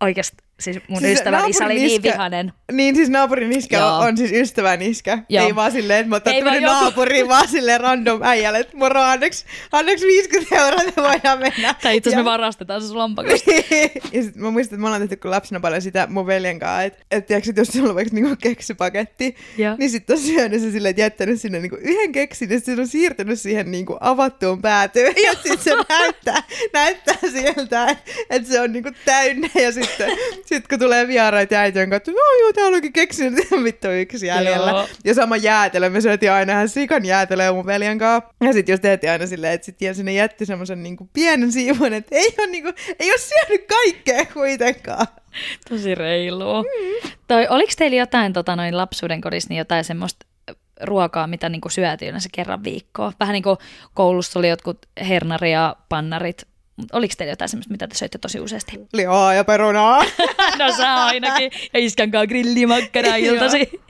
[0.00, 2.52] Oikeasti, siis mun Siis ystävän isä oli niin vihanen.
[2.72, 3.88] Niin siis naapurin iskä Joo.
[3.98, 5.18] on, on siis ystävän iskä.
[5.28, 5.46] Joo.
[5.46, 8.76] Ei vaan silleen, että mä otan vaan tämmönen joku- naapuri vaan silleen random äijälle, että
[8.76, 11.74] moro, anneksi, anneksi 50 euroa, että voidaan mennä.
[11.82, 13.50] Tai itse asiassa me Ja- varastetaan se sun lompakosta.
[14.12, 16.82] ja sit mä muistan, että me ollaan tehty kun lapsena paljon sitä mun veljen kanssa,
[16.82, 19.76] että et, tiiäks, että jos sulla on vaikka niinku keksipaketti, Joo.
[19.78, 22.80] niin sit on syönyt se silleen, että jättänyt sinne niinku yhden keksin, ja sit se
[22.80, 26.42] on siirtynyt siihen niinku avattuun päätyyn, ja sit se näyttää,
[26.72, 30.10] näyttää sieltä, että et se on niinku täynnä, ja sitten
[30.54, 34.26] sit kun tulee vieraita ja äiti on katsonut, no joo, täällä onkin keksinyt vittu yksi
[34.26, 34.70] jäljellä.
[34.70, 34.88] Joo.
[35.04, 38.30] Ja sama jäätelö, me syötiin aina ihan sikan jäätelöä mun veljen kanssa.
[38.40, 42.16] Ja sit jos tehtiin aina silleen, että sit sinne jätti semmoisen niinku pienen siivun, että
[42.16, 45.06] ei ole, niinku, ei ole syönyt kaikkea kuitenkaan.
[45.70, 46.62] Tosi reilua.
[46.62, 47.10] Mm.
[47.28, 50.26] Toi, oliko teillä jotain tota, noin lapsuuden kodissa niin jotain semmoista
[50.82, 53.12] ruokaa, mitä niinku syötiin yleensä kerran viikkoa?
[53.20, 53.56] Vähän niin kuin
[53.94, 54.78] koulussa oli jotkut
[55.08, 56.46] hernari ja pannarit.
[56.92, 58.80] Oliko teillä jotain semmoista, mitä te söitte tosi useasti?
[58.92, 60.04] Lihaa ja perunaa.
[60.58, 61.50] No sä ainakin.
[61.72, 63.80] Ja iskän kanssa grillimakkara iltasi.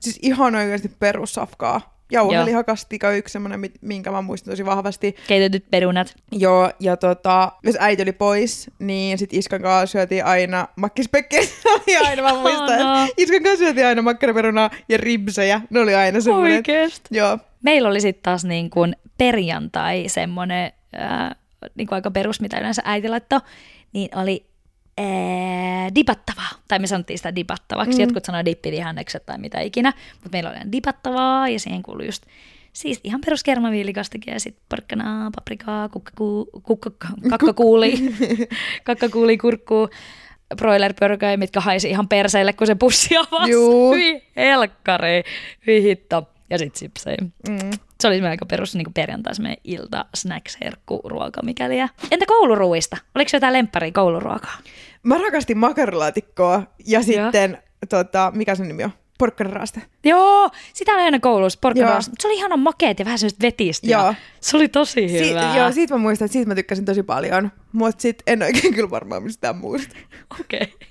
[0.00, 1.96] siis ihan oikeasti perussafkaa.
[2.12, 5.16] Jauhelihakastika yksi semmoinen, minkä mä muistan tosi vahvasti.
[5.28, 6.14] Keitetyt perunat.
[6.32, 11.42] Joo, ja tota, jos äiti oli pois, niin sit Iskan kanssa syötiin aina makkispekkiä.
[11.62, 15.60] Se oli aina, mä muistan, että Iskan kanssa syötiin aina makkaraperunaa ja ribsejä.
[15.70, 16.56] Ne oli aina semmoinen.
[16.56, 17.08] Oikeesti.
[17.10, 17.38] Joo.
[17.62, 21.34] Meillä oli sitten taas niin kuin perjantai semmoinen ää,
[21.74, 23.40] niin kuin aika perus, mitä yleensä äiti laittoi,
[23.92, 24.46] niin oli
[24.98, 26.50] ää, dipattavaa.
[26.68, 27.98] Tai me sanottiin sitä dipattavaksi.
[27.98, 28.00] Mm.
[28.00, 29.92] Jotkut sanoo dippivihannekset tai mitä ikinä.
[30.12, 32.26] Mutta meillä oli dipattavaa ja siihen kuului just
[32.76, 36.90] siis ihan perus kermaviilikastike ja sitten porkkanaa, paprikaa, kukkaku, kukka,
[37.30, 37.94] kakkakuuli,
[38.84, 39.88] kakkakuuli, kurkkuu,
[40.56, 43.50] broilerpörköjä, mitkä haisi ihan perseille, kun se pussi avasi.
[43.50, 43.94] Juu.
[43.94, 45.22] Hyi helkkari,
[45.66, 46.28] hyi hitto.
[46.50, 47.16] Ja sitten sipsejä.
[47.48, 47.70] Mm.
[48.00, 51.88] Se oli aika perus niin perjantai, semmoinen ilta, snacks, herkku, ruoka, mikäliä.
[52.10, 52.96] Entä kouluruuista?
[53.14, 54.58] Oliko se jotain lempparia kouluruokaa?
[55.02, 58.90] Mä rakastin makarilaatikkoa ja sitten, tota, mikä sen nimi on?
[59.18, 59.82] Porkkanaraaste.
[60.04, 62.12] Joo, sitä oli aina koulussa, porkkanoista.
[62.20, 63.86] Se oli ihana makeet ja vähän semmoista vetistä.
[63.86, 64.14] Joo.
[64.40, 65.56] Se oli tosi Si- hyvää.
[65.56, 68.90] joo, siitä mä muistan, että siitä mä tykkäsin tosi paljon, mutta sit en oikein kyllä
[68.90, 69.96] varmaan mistään muusta.
[70.40, 70.60] Okei.
[70.62, 70.88] Okay.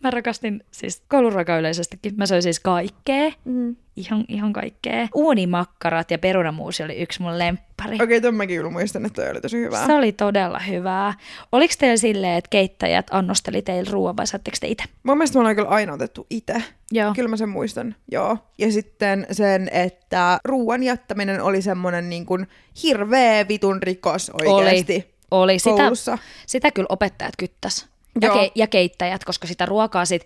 [0.00, 2.14] Mä rakastin siis kouluruokaa yleisestikin.
[2.16, 3.32] Mä söin siis kaikkea.
[3.44, 3.76] Mm.
[3.98, 5.08] Ihan, ihan kaikkea.
[5.14, 7.94] Uunimakkarat ja perunamuusi oli yksi mun lemppari.
[7.94, 9.86] Okei, okay, ton mäkin kyllä muistan, että toi oli tosi hyvää.
[9.86, 11.14] Se oli todella hyvää.
[11.52, 14.84] Oliko teillä silleen, että keittäjät annosteli teille ruoan vai saatteko te itse?
[15.02, 16.62] Mun mielestä me ollaan kyllä aina otettu itse.
[16.92, 17.12] Joo.
[17.14, 18.38] Kyllä mä sen muistan, joo.
[18.58, 22.46] Ja sitten sen, että ruoan jättäminen oli semmonen niin kuin
[22.82, 24.94] hirveä vitun rikos oikeasti.
[25.30, 25.58] Oli, oli.
[25.58, 26.18] Sitä, koulussa.
[26.46, 27.86] sitä kyllä opettajat kyttäs.
[28.20, 30.24] Ja, ke, ja keittäjät, koska sitä ruokaa sit,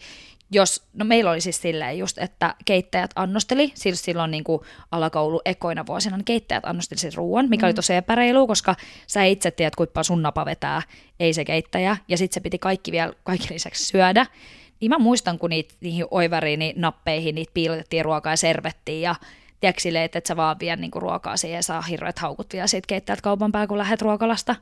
[0.52, 5.40] jos, no meillä oli siis silleen just, että keittäjät annosteli, siis silloin niin kuin alakoulu
[5.44, 7.68] ekoina vuosina, niin keittäjät annosteli sen ruoan, mikä mm.
[7.68, 8.74] oli tosi epäreilu, koska
[9.06, 10.82] sä itse tiedät, kuinka sun napa vetää,
[11.20, 14.26] ei se keittäjä, ja sitten se piti kaikki vielä kaikki lisäksi syödä.
[14.80, 19.14] Niin mä muistan, kun niitä, niihin oivariin, niin nappeihin, niitä piilotettiin ruokaa ja servettiin, ja
[19.62, 22.66] tiedätkö silleen, että et sä vaan vie niinku ruokaa siihen ja saa hirveät haukut vielä
[22.66, 24.56] siitä keittäjät kaupan päällä, kun lähdet ruokalasta.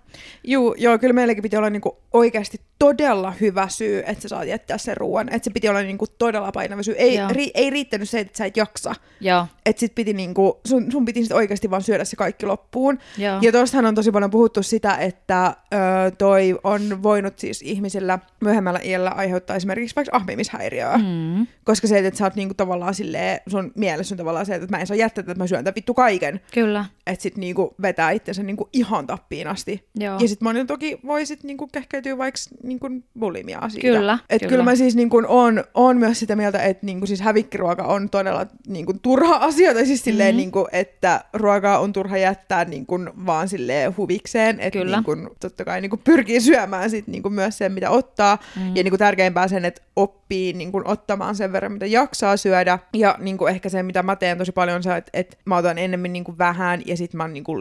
[0.44, 4.78] Juu, joo, kyllä meilläkin piti olla niinku oikeasti todella hyvä syy, että sä saat jättää
[4.78, 5.28] sen ruoan.
[5.28, 6.94] Että se piti olla niinku todella painava syy.
[6.98, 7.28] Ei, Joo.
[7.32, 8.94] ri, ei riittänyt se, että sä et jaksa.
[9.20, 9.46] Joo.
[9.66, 12.98] Että sit piti niinku, sun, sun piti sit oikeasti vaan syödä se kaikki loppuun.
[13.18, 13.38] Joo.
[13.42, 18.80] Ja tostahan on tosi paljon puhuttu sitä, että ö, toi on voinut siis ihmisillä myöhemmällä
[18.84, 20.98] iällä aiheuttaa esimerkiksi vaikka ahmimishäiriöä.
[20.98, 21.46] Mm.
[21.64, 24.80] Koska se, että sä oot niinku tavallaan silleen, sun mielessä on tavallaan se, että mä
[24.80, 26.40] en saa jättää, että mä syön tämän vittu kaiken.
[26.54, 26.84] Kyllä.
[27.06, 29.88] Että sit niinku vetää itsensä niinku ihan tappiin asti.
[29.94, 30.18] Joo.
[30.20, 32.88] Ja sit monilla toki voi sit niinku kehkeytyä vaikka niinku
[33.18, 33.86] bulimia siitä.
[33.86, 34.50] Kyllä, Et kyllä.
[34.50, 38.46] kyllä mä siis niinku on, on myös sitä mieltä, että niinku siis hävikkiruoka on todella
[38.66, 39.74] niinku turha asia.
[39.74, 40.36] Tai siis silleen, Mhm.
[40.36, 44.60] niinku, että ruokaa on turha jättää niinku vaan silleen huvikseen.
[44.60, 44.96] Että Kyllä.
[44.96, 48.38] niinku, totta kai niinku pyrkii syömään sit niinku myös sen, mitä ottaa.
[48.56, 48.76] Mm.
[48.76, 52.78] Ja niinku tärkeimpää sen, että oppii niinku ottamaan sen verran, mitä jaksaa syödä.
[52.94, 56.12] Ja niinku ehkä se, mitä mä teen tosi paljon, se, että, että mä otan enemmän
[56.12, 57.52] niinku vähän ja sit mä niinku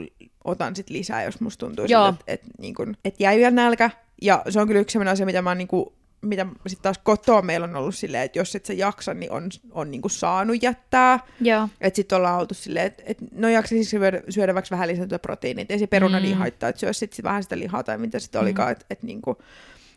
[0.44, 3.90] otan sit lisää, jos musta tuntuu, siltä, että, että, niinku, että jäi vielä nälkä.
[4.22, 7.42] Ja se on kyllä yksi sellainen asia, mitä mä oon niinku, mitä sitten taas kotoa
[7.42, 11.20] meillä on ollut silleen, että jos et sä jaksa, niin on, on niinku saanut jättää.
[11.42, 11.70] Joo.
[11.82, 15.64] Että sitten ollaan oltu silleen, että et, no jaksaisit syödä, syödä vaikka vähän lisätä proteiinia.
[15.64, 16.24] Et ei se peruna Mm.
[16.24, 19.38] niin haittaa, että syö sitten vähän sitä lihaa tai mitä sitten olikaan, että et, niinku,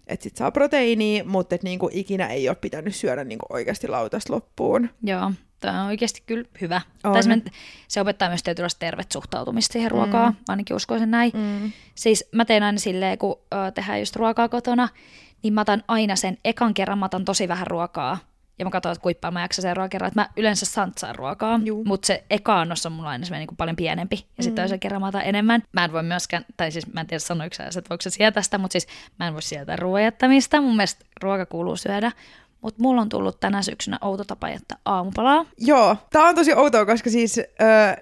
[0.06, 4.32] et sit saa proteiiniä, mutta et niinku ikinä ei ole pitänyt syödä niinku oikeasti lautasta
[4.32, 4.90] loppuun.
[5.02, 5.32] Joo,
[5.62, 6.80] tämä on oikeasti kyllä hyvä.
[7.04, 7.12] On.
[7.12, 7.22] Tai
[7.88, 10.38] se opettaa myös tietynlaista tervet suhtautumista siihen ruokaan, mm.
[10.48, 11.32] ainakin uskoisin näin.
[11.34, 11.72] Mm.
[11.94, 14.88] Siis mä teen aina silleen, kun ö, tehdään just ruokaa kotona,
[15.42, 18.18] niin mä otan aina sen ekan kerran, mä otan tosi vähän ruokaa.
[18.58, 20.08] Ja mä katson, että paljon mä jaksan seuraavan kerran.
[20.08, 23.76] Että mä yleensä santsaan ruokaa, mutta se eka annos on mulla aina semmoinen niin paljon
[23.76, 24.16] pienempi.
[24.16, 24.42] Ja Mm.
[24.42, 25.62] sitten toisen kerran mä otan enemmän.
[25.72, 28.42] Mä en voi myöskään, tai siis mä en tiedä sanoiko sä, että voiko se sietää
[28.42, 28.86] sitä, mutta siis
[29.18, 30.60] mä en voi sietää ruoan jättämistä.
[30.60, 32.12] Mun mielestä ruoka kuuluu syödä.
[32.62, 35.46] Mutta mulla on tullut tänä syksynä outo tapa jättää aamupalaa.
[35.58, 37.42] Joo, tää on tosi outoa, koska siis, ö,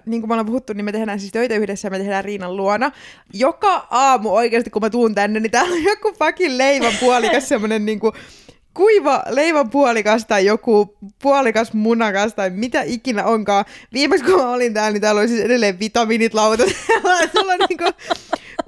[0.05, 2.57] niin kuin me ollaan puhuttu, niin me tehdään siis töitä yhdessä ja me tehdään Riinan
[2.57, 2.91] luona.
[3.33, 7.85] Joka aamu oikeasti, kun mä tuun tänne, niin täällä on joku fucking leivän puolikas, semmonen
[7.85, 8.13] niinku
[8.73, 13.65] kuiva leivän puolikas tai joku puolikas munakas tai mitä ikinä onkaan.
[13.93, 16.69] Viimeksi kun mä olin täällä, niin täällä oli siis edelleen vitamiinit lautat.
[17.37, 17.85] Sulla on niinku...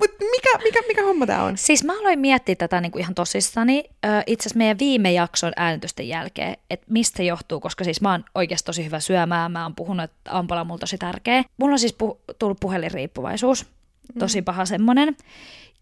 [0.03, 1.57] Mut mikä, mikä, mikä homma tää on?
[1.57, 3.83] Siis mä aloin miettiä tätä niinku ihan tosissani
[4.27, 8.23] itse asiassa meidän viime jakson äänitysten jälkeen, että mistä se johtuu, koska siis mä oon
[8.35, 11.43] oikeasti tosi hyvä syömään, mä oon puhunut, että ampala on mulla tosi tärkeä.
[11.57, 13.65] Mulla on siis puh- tullut puhelinriippuvaisuus,
[14.19, 15.17] tosi paha semmonen,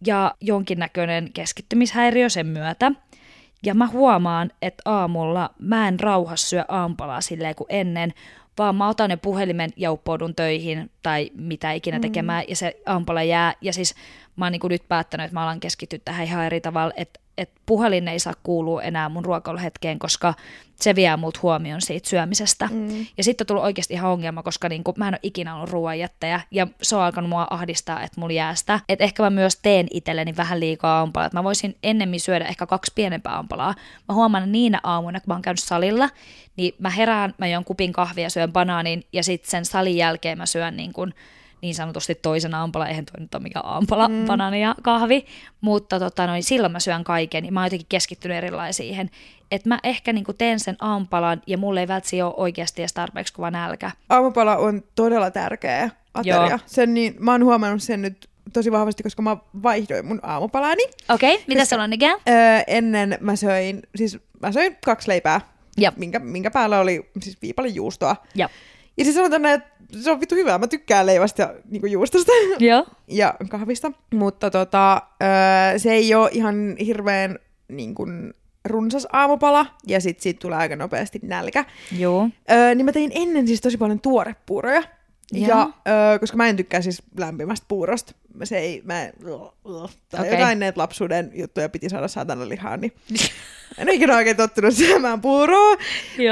[0.05, 2.91] ja jonkinnäköinen keskittymishäiriö sen myötä.
[3.66, 8.14] Ja mä huomaan, että aamulla mä en rauhassa syö aampalaa silleen kuin ennen,
[8.57, 13.24] vaan mä otan ne puhelimen ja uppoudun töihin tai mitä ikinä tekemään, ja se aampala
[13.24, 13.53] jää.
[13.62, 13.95] Ja siis
[14.36, 17.61] mä oon niin nyt päättänyt, että mä alan keskittyä tähän ihan eri tavalla, että, että
[17.65, 20.34] puhelin ei saa kuulua enää mun ruokailuhetkeen, koska
[20.75, 22.69] se vie mut huomioon siitä syömisestä.
[22.71, 23.05] Mm.
[23.17, 25.69] Ja sitten on tullut oikeasti ihan ongelma, koska niin kuin, mä en ole ikinä ollut
[25.69, 28.79] ruoanjättäjä, ja se on alkanut mua ahdistaa, että mulla jää sitä.
[28.89, 32.65] Että ehkä mä myös teen itselleni vähän liikaa aampalaa, että mä voisin ennemmin syödä ehkä
[32.65, 33.75] kaksi pienempää aampalaa.
[34.09, 36.09] Mä huomaan että niinä aamuina, kun mä oon käynyt salilla,
[36.57, 40.45] niin mä herään, mä juon kupin kahvia, syön banaanin, ja sitten sen salin jälkeen mä
[40.45, 41.13] syön niin kuin,
[41.62, 44.26] niin sanotusti toisen aampala, eihän toi nyt ole mikään aampala, mm.
[44.26, 45.26] banaani ja kahvi,
[45.62, 49.09] mutta tota, noin, silloin mä syön kaiken, ja mä oon jotenkin keskittynyt erilaisiin siihen,
[49.51, 53.34] että mä ehkä niin teen sen aampalan, ja mulle ei välttämättä ole oikeasti edes tarpeeksi
[53.34, 53.91] kova nälkä.
[54.09, 56.47] Aamupala on todella tärkeä ateria.
[56.47, 56.59] Joo.
[56.66, 60.84] Sen niin, mä oon huomannut sen nyt tosi vahvasti, koska mä vaihdoin mun aamupalani.
[61.09, 62.20] Okei, okay, mitä sulla on ikään?
[62.30, 65.41] Öö, ennen mä söin, siis mä söin kaksi leipää,
[65.78, 65.97] Jep.
[65.97, 68.16] minkä, minkä päällä oli siis viipale juustoa.
[68.36, 68.49] Joo.
[68.97, 70.57] Ja siis sanotaan, että se on vittu hyvää.
[70.57, 72.85] Mä tykkään leivästä ja niinku juustosta Joo.
[73.07, 73.91] ja kahvista.
[74.13, 78.33] Mutta tota, öö, se ei ole ihan hirveän niin kuin,
[78.65, 79.65] runsas aamupala.
[79.87, 81.65] Ja sit siitä tulee aika nopeasti nälkä.
[81.97, 82.29] Joo.
[82.51, 84.83] Öö, niin mä tein ennen siis tosi paljon tuorepuuroja.
[85.31, 85.47] Joo.
[85.47, 88.13] Ja, öö, koska mä en tykkää siis lämpimästä puurosta.
[88.43, 89.09] Se ei, mä
[90.09, 90.31] tai okay.
[90.31, 92.93] jotain näitä lapsuuden juttuja piti saada saatana lihaa, niin
[93.78, 95.76] en ole ikinä oikein tottunut syömään puuroa.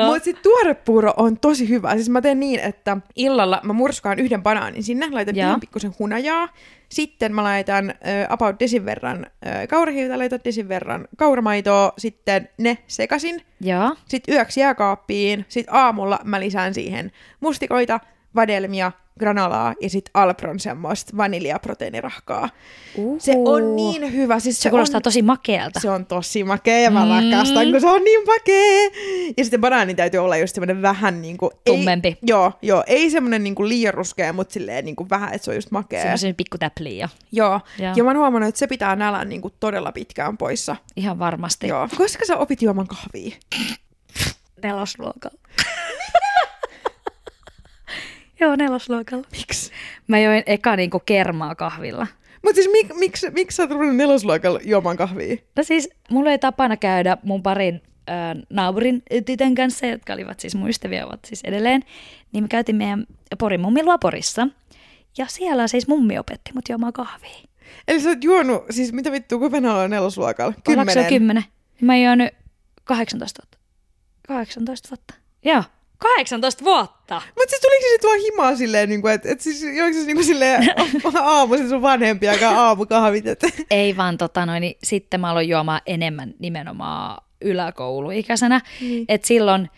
[0.05, 1.95] Mutta sitten tuorepuuro on tosi hyvä.
[1.95, 5.47] Siis mä teen niin, että illalla mä murskaan yhden banaanin sinne, laitan Joo.
[5.47, 6.49] ihan pikkusen hunajaa.
[6.89, 7.93] Sitten mä laitan ö,
[8.29, 13.41] about desin verran ö, kaurahiiltä, laitan desin verran kauramaitoa, sitten ne sekasin.
[13.61, 13.95] Joo.
[14.07, 17.99] Sitten yöksi jääkaappiin, sitten aamulla mä lisään siihen mustikoita,
[18.35, 22.49] vadelmia, granolaa ja sitten Alpron semmoista vaniljaproteiinirahkaa.
[22.97, 23.17] Uhu.
[23.19, 24.39] Se on niin hyvä.
[24.39, 25.79] Siis Se, se, kuulostaa on, tosi makealta.
[25.79, 27.11] se on tosi makea ja mä Mm.
[27.31, 28.89] rakastan, kun se on niin makea.
[29.37, 31.51] Ja sitten banaanin täytyy olla just semmoinen vähän niinku...
[31.65, 32.07] Tummempi.
[32.07, 35.57] Ei, joo, joo, ei semmoinen niinku liian ruskea, mutta silleen niinku vähän, että se on
[35.57, 36.01] just makea.
[36.01, 37.09] Semmoisen pikku täpliä.
[37.31, 37.61] Joo.
[37.79, 37.93] Joo.
[37.95, 40.75] Ja mä oon huomannut, että se pitää nälän niinku todella pitkään poissa.
[40.95, 41.67] Ihan varmasti.
[41.67, 41.87] Joo.
[41.97, 43.35] Koska sä opit juomaan kahvia?
[44.63, 45.39] Nelosluokalla.
[48.39, 49.27] Joo, nelosluokalla.
[49.31, 49.71] Miksi?
[50.07, 52.07] Mä join eka niinku kermaa kahvilla.
[52.43, 55.37] Mutta siis mik, miksi mik sä oot ruvennut nelosluokalla juomaan kahvia?
[55.55, 58.11] No siis, mulla ei tapana käydä mun parin ö,
[58.49, 61.83] naapurin tytön kanssa, jotka olivat siis mun ystäviä, ovat siis edelleen.
[62.31, 63.05] Niin me käytiin meidän
[63.39, 64.47] Porin mummilua Porissa.
[65.17, 67.37] Ja siellä siis mummi opetti mut juomaan kahvia.
[67.87, 70.53] Eli sä oot juonut, siis mitä vittua, kuinka vanha on nelosluokalla?
[70.67, 71.43] Ollaanko se kymmenen?
[71.81, 72.29] Mä oon juonut
[72.83, 73.57] 18 vuotta.
[74.27, 75.13] 18 vuotta.
[75.45, 75.63] Joo.
[75.99, 77.21] 18 vuotta.
[77.25, 80.05] Mutta siis tuliko se sitten vaan himaa silleen, niin kuin, että et siis oliko se
[80.05, 80.63] niin kuin silleen
[81.23, 83.27] aamuisin sun vanhempiakaan aamukahvit?
[83.27, 83.47] Että...
[83.71, 88.61] Ei vaan tota noin, niin sitten mä aloin juomaan enemmän nimenomaan yläkouluikäisenä.
[88.81, 89.05] Mm.
[89.07, 89.69] Että silloin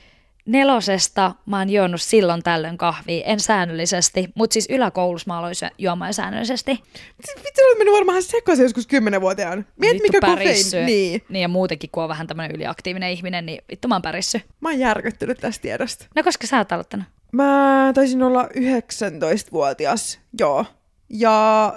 [0.46, 6.14] nelosesta mä oon juonut silloin tällöin kahvia, en säännöllisesti, mutta siis yläkoulussa mä aloin juomaan
[6.14, 6.72] säännöllisesti.
[7.18, 9.66] Vitsi, olet mennyt varmaan sekaisin joskus kymmenenvuotiaan.
[9.80, 10.86] Miet mikä kofein.
[10.86, 11.24] Niin.
[11.30, 11.42] niin.
[11.42, 14.42] ja muutenkin, kun on vähän tämmöinen yliaktiivinen ihminen, niin vittu mä oon pärissy.
[14.60, 16.06] Mä oon järkyttynyt tästä tiedosta.
[16.16, 17.06] No koska sä oot aloittanut?
[17.32, 20.66] Mä taisin olla 19-vuotias, joo.
[21.10, 21.74] Ja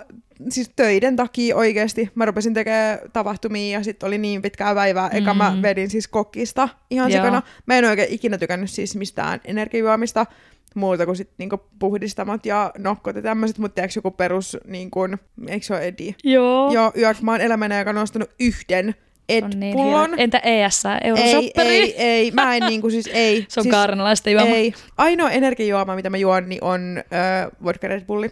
[0.49, 5.09] siis töiden takia oikeasti mä rupesin tekemään tapahtumia ja sitten oli niin pitkää päivää.
[5.09, 5.17] Mm.
[5.17, 5.63] Eka mä mm.
[5.63, 7.23] vedin siis kokista ihan Joo.
[7.23, 7.43] sikana.
[7.67, 10.27] Mä en oikein ikinä tykännyt siis mistään energiajuomista
[10.75, 15.17] muuta kuin sit niinku puhdistamat ja nokkot ja tämmöiset, mutta tiedätkö joku perus, niin kuin,
[15.49, 16.15] eikö se ole Edi?
[16.25, 16.73] Joo.
[16.73, 18.95] Joo, yöksi mä oon elämänä joka nostanut yhden
[19.29, 20.11] Ed-pullon.
[20.11, 21.69] Niin Entä ES, eurosopperi?
[21.69, 23.45] Ei, ei, ei, mä en niinku siis, ei.
[23.49, 24.57] Se on siis, kaarnalaista juoma.
[24.57, 24.75] Ei.
[24.97, 28.31] Ainoa energiajuoma, mitä mä juon, niin on äh, vodka Red Bulli.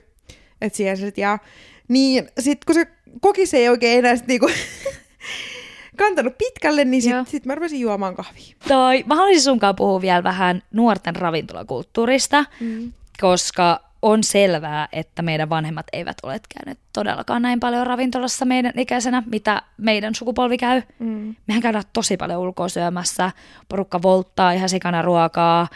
[0.60, 1.38] Et siihen se jää.
[1.88, 2.86] Niin sit kun se
[3.20, 4.50] kokis ei oikein enää sit niinku
[5.96, 8.54] kantanut pitkälle, niin sit, sit mä rupesin juomaan kahvia.
[8.68, 12.92] Toi, mä haluaisin sunkaan puhua vielä vähän nuorten ravintolakulttuurista, mm.
[13.20, 19.22] koska on selvää, että meidän vanhemmat eivät ole käyneet todellakaan näin paljon ravintolassa meidän ikäisenä,
[19.26, 20.82] mitä meidän sukupolvi käy.
[20.98, 21.34] Mm.
[21.46, 23.30] Mehän käydään tosi paljon ulkoa syömässä,
[23.68, 25.68] porukka volttaa ihan sikana ruokaa,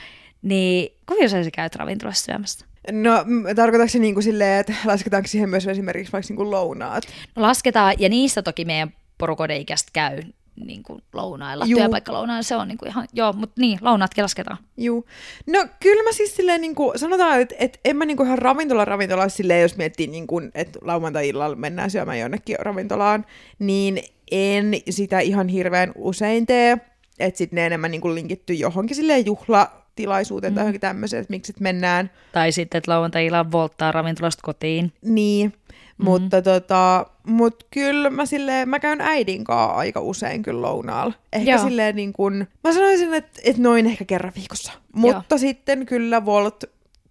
[0.42, 2.66] niin kuinka sä käyt ravintolassa syömässä?
[2.92, 3.24] No,
[3.56, 7.04] tarkoitatko se niin kuin silleen, että lasketaanko siihen myös esimerkiksi vaikka niin kuin lounaat?
[7.36, 10.22] No lasketaan, ja niistä toki meidän porukoiden ikäistä käy
[10.66, 11.78] niin kuin lounailla, Juu.
[11.78, 14.58] työpaikkalounailla, se on niin kuin ihan, joo, mutta niin, lounaatkin lasketaan.
[14.76, 15.04] Joo.
[15.46, 18.38] No kyllä mä siis silleen niin kuin, sanotaan, että, että en mä niin kuin ihan
[18.38, 23.26] ravintola ravintola silleen, jos miettii niin kuin, että lauantai-illalla mennään syömään jonnekin ravintolaan,
[23.58, 26.78] niin en sitä ihan hirveän usein tee,
[27.18, 30.54] että sitten ne enemmän niin kuin linkitty johonkin silleen juhla tilaisuuteen mm.
[30.54, 32.10] tai johonkin tämmöiseen, että miksi mennään.
[32.32, 34.92] Tai sitten, että lauantai-illan volttaa ravintolasta kotiin.
[35.02, 35.52] Niin,
[35.98, 36.04] mm.
[36.04, 41.14] mutta tota, mut kyllä mä silleen, mä käyn äidin kanssa aika usein kyllä lounaalla.
[41.32, 41.64] Ehkä Joo.
[41.64, 44.72] silleen niin kuin, mä sanoisin, että, että noin ehkä kerran viikossa.
[44.92, 45.38] Mutta Joo.
[45.38, 46.64] sitten kyllä Volt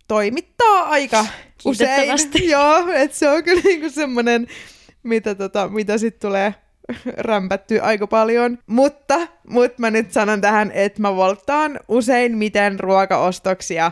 [0.08, 1.26] toimittaa aika
[1.66, 2.10] usein.
[2.50, 4.48] Joo, että se on kyllä niinku semmoinen,
[5.04, 6.56] mitä, tota, mitä sitten tulee
[7.18, 8.58] rämpätty aika paljon.
[8.68, 13.92] Mutta, mutta mä nyt sanon tähän, että mä volttaan usein miten ruokaostoksia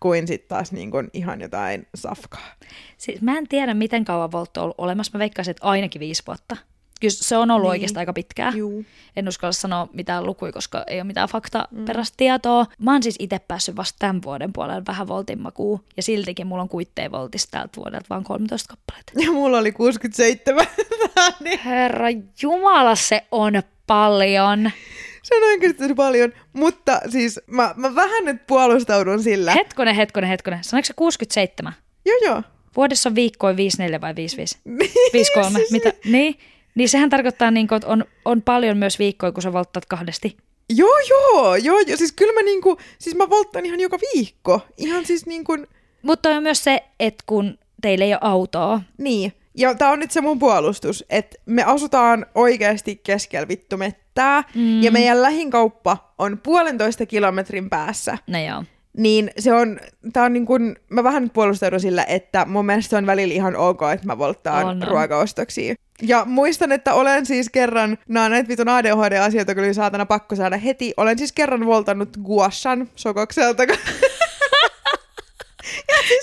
[0.00, 2.54] kuin sitten taas niin kuin ihan jotain safkaa.
[2.98, 5.10] Siis mä en tiedä, miten kauan Volt on ollut olemassa.
[5.14, 6.56] Mä veikkaisin, että ainakin viisi vuotta.
[7.00, 7.70] Kyllä se on ollut niin.
[7.70, 8.52] oikeastaan aika pitkää.
[8.56, 8.84] Juu.
[9.16, 12.16] En uskalla sanoa mitään lukuja, koska ei ole mitään faktaperäistä mm.
[12.16, 12.66] tietoa.
[12.78, 15.84] Mä oon siis itse päässyt vasta tämän vuoden puolella vähän voltin makuun.
[15.96, 19.12] Ja siltikin mulla on kuitteja voltista tältä vuodelta vaan 13 kappaleita.
[19.16, 20.66] Ja mulla oli 67.
[21.64, 22.06] Herra
[22.42, 24.70] Jumala, se on paljon.
[25.22, 29.52] Se on oikeasti paljon, mutta siis mä, mä vähän nyt puolustaudun sillä.
[29.52, 30.64] Hetkonen, hetkonen, hetkonen.
[30.64, 31.72] Sanoiko se 67?
[32.06, 32.42] Joo, joo.
[32.76, 34.58] Vuodessa on viikkoja 54 vai 55?
[35.12, 35.58] 53.
[35.58, 35.70] Siis...
[35.70, 35.92] Mitä?
[36.04, 36.38] Niin.
[36.74, 40.36] Niin sehän tarkoittaa, niin kuin, että on, on paljon myös viikkoja, kun sä volttaat kahdesti.
[40.68, 41.96] Joo, joo, joo, joo.
[41.96, 44.60] Siis kyllä mä niinku, siis mä volttaan ihan joka viikko.
[44.76, 45.66] Ihan siis niin kuin...
[46.02, 48.80] Mutta on myös se, että kun teillä ei ole autoa.
[48.98, 49.32] Niin.
[49.54, 54.82] Ja tää on nyt se mun puolustus, että me asutaan oikeasti keskellä vittu mettää, mm.
[54.82, 58.18] ja meidän lähinkauppa on puolentoista kilometrin päässä.
[58.26, 58.64] No joo.
[58.96, 59.80] Niin se on,
[60.12, 63.56] tää on niin kun, mä vähän puolustaudun sillä, että mun mielestä se on välillä ihan
[63.56, 65.74] ok, että mä volttaan on, ruokaostoksia.
[66.02, 70.94] Ja muistan, että olen siis kerran, nämä näitä vitun ADHD-asioita, kyllä saatana pakko saada heti,
[70.96, 73.62] olen siis kerran voltannut guashan sokokselta.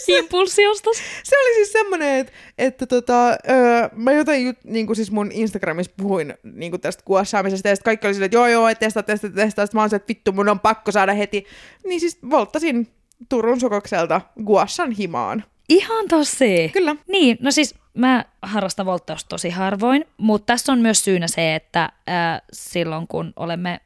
[0.05, 0.97] siis Impulsiostos.
[1.23, 5.31] Se oli siis semmoinen, että, että tota, öö, mä jotain jut, niin kuin siis mun
[5.31, 8.79] Instagramissa puhuin niin kuin tästä kuossaamisesta, ja sitten kaikki oli silleen, että joo joo, et
[8.79, 11.45] testaa, testaa, testaa, sitten mä oon että vittu, mun on pakko saada heti.
[11.85, 12.87] Niin siis volttasin
[13.29, 15.43] Turun sokokselta guassan himaan.
[15.69, 16.69] Ihan tosi.
[16.73, 16.95] Kyllä.
[17.07, 21.83] Niin, no siis mä harrastan volttausta tosi harvoin, mutta tässä on myös syynä se, että
[21.83, 23.79] äh, silloin kun olemme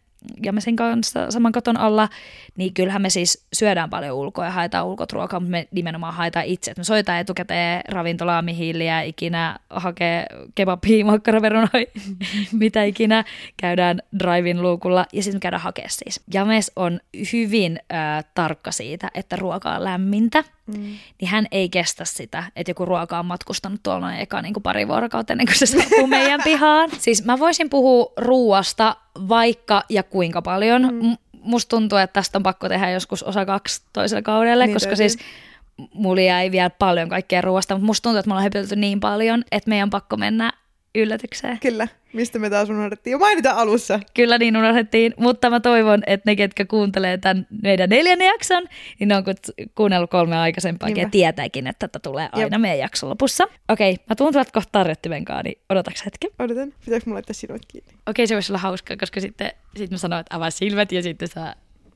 [0.44, 2.10] ja me sen kanssa saman katon alla,
[2.58, 6.74] niin kyllähän me siis syödään paljon ulkoa ja haetaan ulkotruokaa, mutta me nimenomaan haetaan itse.
[6.78, 11.88] me soitaan etukäteen ravintolaa, mihin ikinä hakee kebabia, makkaraverunoi,
[12.60, 13.24] mitä ikinä.
[13.58, 16.22] Käydään drive luukulla ja sitten me käydään hakea siis.
[16.34, 17.00] James on
[17.34, 20.44] hyvin äh, tarkka siitä, että ruoka on lämmintä.
[20.78, 20.84] Mm.
[21.22, 24.88] Niin hän ei kestä sitä, että joku ruoka on matkustanut tuolla eka niin kuin pari
[24.88, 26.90] vuorokautta ennen kuin se saapuu meidän pihaan.
[26.98, 28.96] Siis mä voisin puhua ruuasta
[29.28, 30.90] vaikka ja kuinka paljon.
[30.92, 31.18] Mm.
[31.42, 35.18] Musta tuntuu, että tästä on pakko tehdä joskus osa kaksi toiselle kaudelle, niin koska siis
[35.94, 39.70] mulla jäi vielä paljon kaikkea ruoasta, mutta musta tuntuu, että me ollaan niin paljon, että
[39.70, 40.54] meidän on pakko mennä
[40.96, 41.60] yllätykseen.
[41.60, 44.00] Kyllä, mistä me taas unohdettiin jo mainita alussa.
[44.14, 48.64] Kyllä niin unohdettiin, mutta mä toivon, että ne, ketkä kuuntelee tämän meidän neljännen jakson,
[49.00, 49.24] niin ne on
[49.76, 52.62] kuunnellut kolme aikaisempaa ja tietääkin, että tätä tulee aina Jep.
[52.62, 53.48] meidän jakson lopussa.
[53.70, 56.30] Okei, mä tuun tuolta kohta tarjottimenkaan, niin odotaks hetken?
[56.40, 56.74] Odotan.
[56.86, 57.94] Pitääkö mulla laittaa sinut kiinni?
[58.08, 61.28] Okei, se voisi olla hauskaa, koska sitten sit mä sanoin, että avaa silmät ja sitten
[61.28, 61.56] sä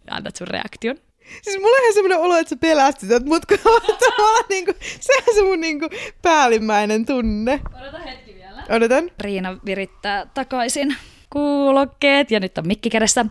[0.10, 0.98] annat sun reaktion.
[1.42, 3.58] Siis mulla on ihan semmoinen olo, että sä pelästytät mut, kun
[4.50, 5.90] niinku, sehän se mun niinku
[6.22, 7.60] päällimmäinen tunne.
[7.82, 8.25] Odota hetki.
[8.70, 9.12] Odotan.
[9.20, 10.96] Riina virittää takaisin
[11.30, 13.26] kuulokkeet ja nyt on mikki kädessä.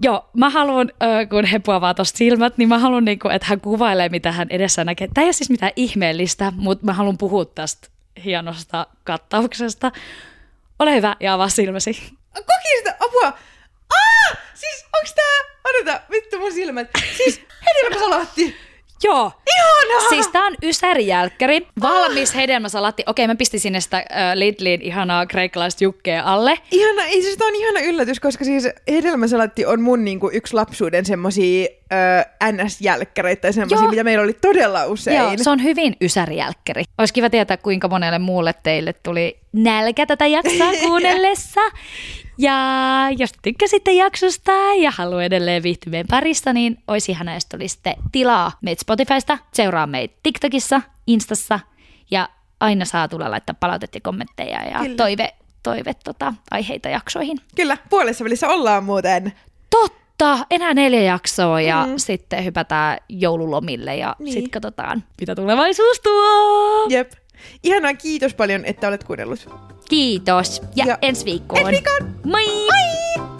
[0.00, 0.92] Joo, mä haluan,
[1.30, 4.84] kun he puavaa tosta silmät, niin mä haluan, niinku, että hän kuvailee, mitä hän edessä
[4.84, 5.08] näkee.
[5.14, 7.88] Tämä ei ole siis mitään ihmeellistä, mutta mä haluan puhua tästä
[8.24, 9.92] hienosta kattauksesta.
[10.78, 11.92] Ole hyvä ja avaa silmäsi.
[12.34, 13.26] Koki sitä apua!
[13.94, 14.38] Ah!
[14.54, 15.54] Siis onks tää...
[15.70, 16.88] Odota, vittu mun silmät.
[17.16, 18.56] Siis hedelmäsalaatti.
[19.04, 19.32] Joo.
[19.56, 20.08] Ihanaa!
[20.08, 22.36] Siis tää on ysärijälkkäri, valmis ah.
[22.36, 23.02] hedelmäsalatti.
[23.06, 26.58] Okei, mä pistin sinne sitä äh, Lidlin ihanaa kreikkalaista jukkea alle.
[26.70, 31.04] Ihana, ei siis tää on ihana yllätys, koska siis hedelmäsalatti on mun niinku yksi lapsuuden
[31.04, 35.16] semmosia äh, NS-jälkkäreitä tai semmosia, mitä meillä oli todella usein.
[35.16, 36.84] Joo, se on hyvin ysärijälkkäri.
[36.98, 41.60] Olisi kiva tietää, kuinka monelle muulle teille tuli nälkä tätä jaksoa kuunnellessa.
[42.38, 42.56] Ja
[43.18, 48.52] jos tykkäsitte jaksosta ja haluaa edelleen viihtyä meidän parissa, niin olisi ihana, jos tulisitte tilaa
[48.60, 51.60] meitä Spotifysta, seuraa meitä TikTokissa, Instassa
[52.10, 52.28] ja
[52.60, 54.96] aina saa tulla laittaa palautetta ja kommentteja ja Kyllä.
[54.96, 57.38] toive, toive tota, aiheita jaksoihin.
[57.56, 59.32] Kyllä, puolessa välissä ollaan muuten.
[60.18, 61.94] Totta, enää neljä jaksoa ja mm.
[61.96, 64.32] sitten hypätään joululomille ja niin.
[64.32, 66.86] sitten katsotaan, mitä tulevaisuus tuo.
[66.88, 67.12] Jep.
[67.62, 69.48] Ihanaa, kiitos paljon, että olet kuunnellut.
[69.88, 71.60] Kiitos ja, ja ensi viikkoon.
[71.60, 72.14] Ensi viikkoon.
[72.24, 72.46] Moi!
[72.46, 73.33] Moi!